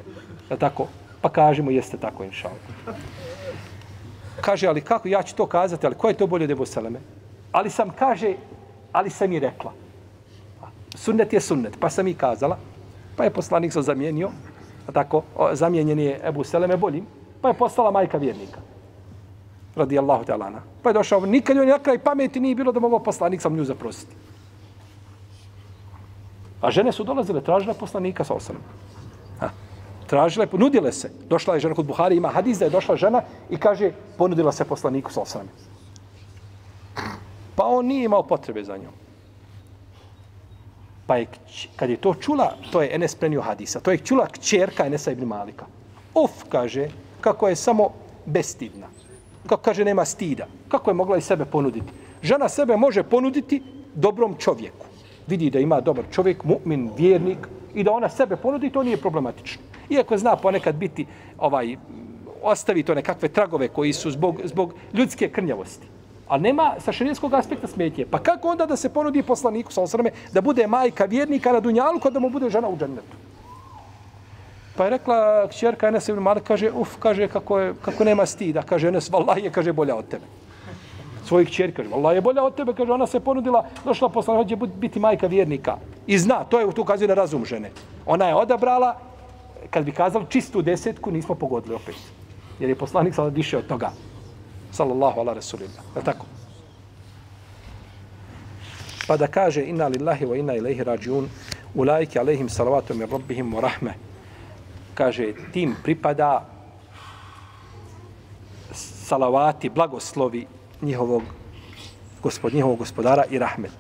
[0.49, 0.89] da tako,
[1.21, 2.51] pa kažemo jeste tako, inša
[4.41, 7.01] Kaže, ali kako, ja ću to kazati, ali ko je to bolje od Ebu Seleme?
[7.53, 8.35] Ali sam, kaže,
[8.93, 9.73] ali sam i rekla.
[10.95, 12.59] Sunnet je sunnet, pa sam i kazala,
[13.17, 14.31] pa je poslanik se zamijenio,
[14.87, 15.23] a tako,
[15.53, 17.07] zamijenjen je Ebu Seleme boljim,
[17.41, 18.61] pa je postala majka vjernika
[19.77, 20.61] radi Allahu ta'ala.
[20.83, 23.65] Pa je došao, nikad joj na kraj pameti nije bilo da mogu poslanik sam nju
[23.65, 24.17] zaprositi.
[26.61, 28.63] A žene su dolazile, tražile poslanika sa osanom.
[30.07, 31.11] Tražile, nudile se.
[31.29, 34.65] Došla je žena kod Buhari, ima hadis da je došla žena i kaže, ponudila se
[34.65, 35.49] poslaniku sa osrame.
[37.55, 38.93] Pa on nije imao potrebe za njom.
[41.07, 41.27] Pa je,
[41.77, 45.25] kad je to čula, to je Enes prenio hadisa, to je čula kćerka Enesa ibn
[45.25, 45.67] Malika.
[46.15, 46.89] Uf, kaže,
[47.21, 47.91] kako je samo
[48.27, 48.87] bestidna
[49.47, 50.47] kako kaže, nema stida.
[50.69, 51.93] Kako je mogla i sebe ponuditi?
[52.23, 53.63] Žena sebe može ponuditi
[53.95, 54.87] dobrom čovjeku.
[55.27, 57.39] Vidi da ima dobar čovjek, mu'min, vjernik,
[57.75, 59.63] i da ona sebe ponudi, to nije problematično.
[59.91, 61.07] Iako zna ponekad biti,
[61.39, 61.77] ovaj,
[62.43, 65.87] ostavi to nekakve tragove koji su zbog, zbog ljudske krnjavosti.
[66.29, 68.07] Ali nema sa šarijetskog aspekta smetje.
[68.11, 72.01] Pa kako onda da se ponudi poslaniku sa osrame da bude majka vjernika na dunjalu
[72.01, 73.17] kada da mu bude žena u džennetu?
[74.77, 78.63] Pa je rekla kćerka Enes ibn Malik, kaže, uf, kaže, kako, je, kako nema stida.
[78.63, 80.25] Kaže, Enes, vallaha je, kaže, bolja od tebe.
[81.25, 82.75] Svojih kćeri, kaže, vallaha je bolja od tebe.
[82.75, 85.77] Kaže, ona se ponudila, došla posla, hoće biti majka vjernika.
[86.07, 87.71] I zna, to je tu ukazuje na razum žene.
[88.07, 88.99] Ona je odabrala,
[89.71, 91.95] kad bi kazali čistu desetku, nismo pogodili opet.
[92.61, 93.93] Jer je poslanik sada više od toga.
[94.73, 95.85] Sallallahu ala rasulillah.
[95.97, 96.27] Je tako?
[99.07, 101.29] Pa da kaže, inna lillahi wa inna ilaihi rađiun,
[101.75, 103.95] ulajke alaihim salavatu min rabbihim wa rahme.
[104.95, 106.47] kaže, tim pripada
[108.73, 110.47] salavati, blagoslovi
[110.83, 111.23] njihovog,
[112.23, 113.77] gospod, njihovog gospodara i rahmet.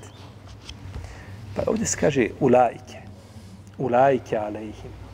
[1.57, 3.01] Pa ovdje se kaže ulajke.
[3.79, 5.06] Ulajke alaihim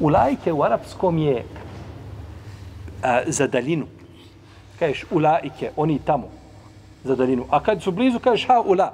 [0.00, 1.44] Ulajke u arapskom je
[3.02, 3.86] a, za daljinu.
[4.78, 6.28] Kažeš ulajke, oni tamo
[7.04, 7.46] za daljinu.
[7.50, 8.92] A kad su blizu, kažeš ha ula.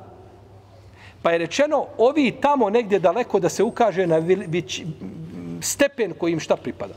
[1.22, 4.82] Pa je rečeno ovi tamo negdje daleko da se ukaže na vić,
[5.60, 6.94] stepen kojim šta pripada.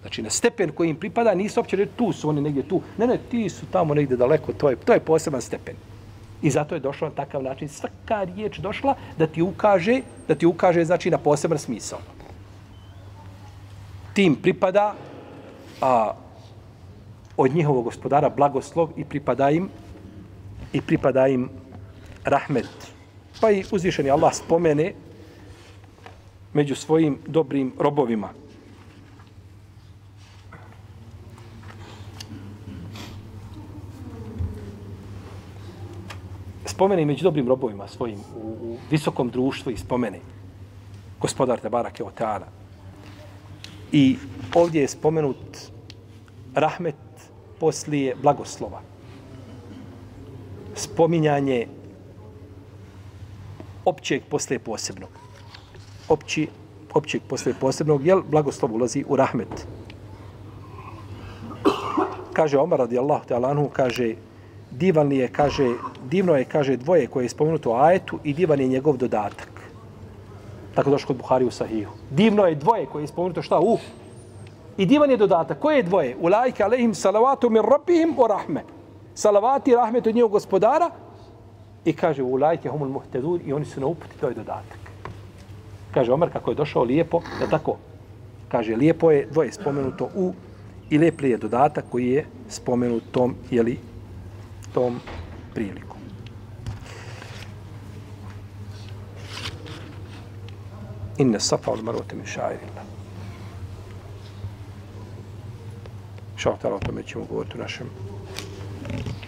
[0.00, 2.80] Znači, na stepen koji im pripada, nisu uopće reći tu su oni negdje tu.
[2.98, 5.74] Ne, ne, ti su tamo negdje daleko, to je, to je poseban stepen.
[6.42, 7.68] I zato je došlo na takav način.
[7.68, 11.98] Svaka riječ došla da ti ukaže, da ti ukaže, znači, na poseban smisao.
[14.16, 14.94] Tim pripada
[15.80, 16.14] a,
[17.36, 19.68] od njihovog gospodara blagoslov i pripada im
[20.72, 21.50] i pripada im
[22.24, 22.68] rahmet.
[23.40, 24.94] Pa i uzvišeni Allah spomene
[26.52, 28.28] među svojim dobrim robovima.
[36.64, 40.20] Spomene među dobrim robovima svojim u, u visokom društvu i spomene
[41.20, 42.65] gospodar Tebarake Oteana.
[43.92, 44.16] I
[44.54, 45.58] ovdje je spomenut
[46.54, 46.94] rahmet
[47.60, 48.80] poslije blagoslova.
[50.74, 51.66] Spominjanje
[53.84, 55.26] općeg poslije posebnog
[56.08, 56.48] opći,
[56.94, 59.66] općeg posle posebnog, jel blagoslov ulazi u rahmet.
[62.32, 64.14] Kaže Omar radijallahu ta'ala kaže,
[64.70, 65.74] divan je, kaže,
[66.10, 69.55] divno je, kaže, dvoje koje je spomenuto u ajetu i divan je njegov dodatak.
[70.76, 71.92] Tako došlo kod Buhari u Sahihu.
[72.10, 73.60] Divno je dvoje koje je spomenuto šta?
[73.60, 73.78] U.
[74.76, 75.58] I divan je dodatak.
[75.58, 76.16] Koje je dvoje?
[76.20, 78.62] U lajke alehim salavatu min rabbihim o rahme.
[79.14, 80.90] Salavati rahmet od njegov gospodara
[81.84, 84.86] i kaže u lajke humul muhtedur i oni su na uputi, to je dodatak
[85.96, 87.78] kaže Omar kako je došao lijepo, da tako,
[88.48, 90.32] kaže lijepo je, dvoje spomenuto u
[90.90, 93.78] i lijepli je dodatak koji je spomenut tom, jeli,
[94.74, 95.00] tom
[95.54, 95.95] priliku.
[101.20, 102.84] إن الصفا والمروة من شعائر الله.
[106.32, 106.98] إن شاء الله تعالى وتم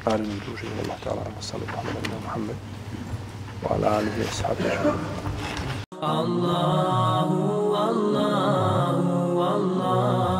[0.08, 1.20] آل من من الله تعالى.
[1.40, 2.56] صلى الله عليه وسلم محمد.
[3.64, 4.72] وعلى آله وصحبه
[6.02, 7.28] الله
[7.90, 8.98] الله
[9.56, 10.37] الله.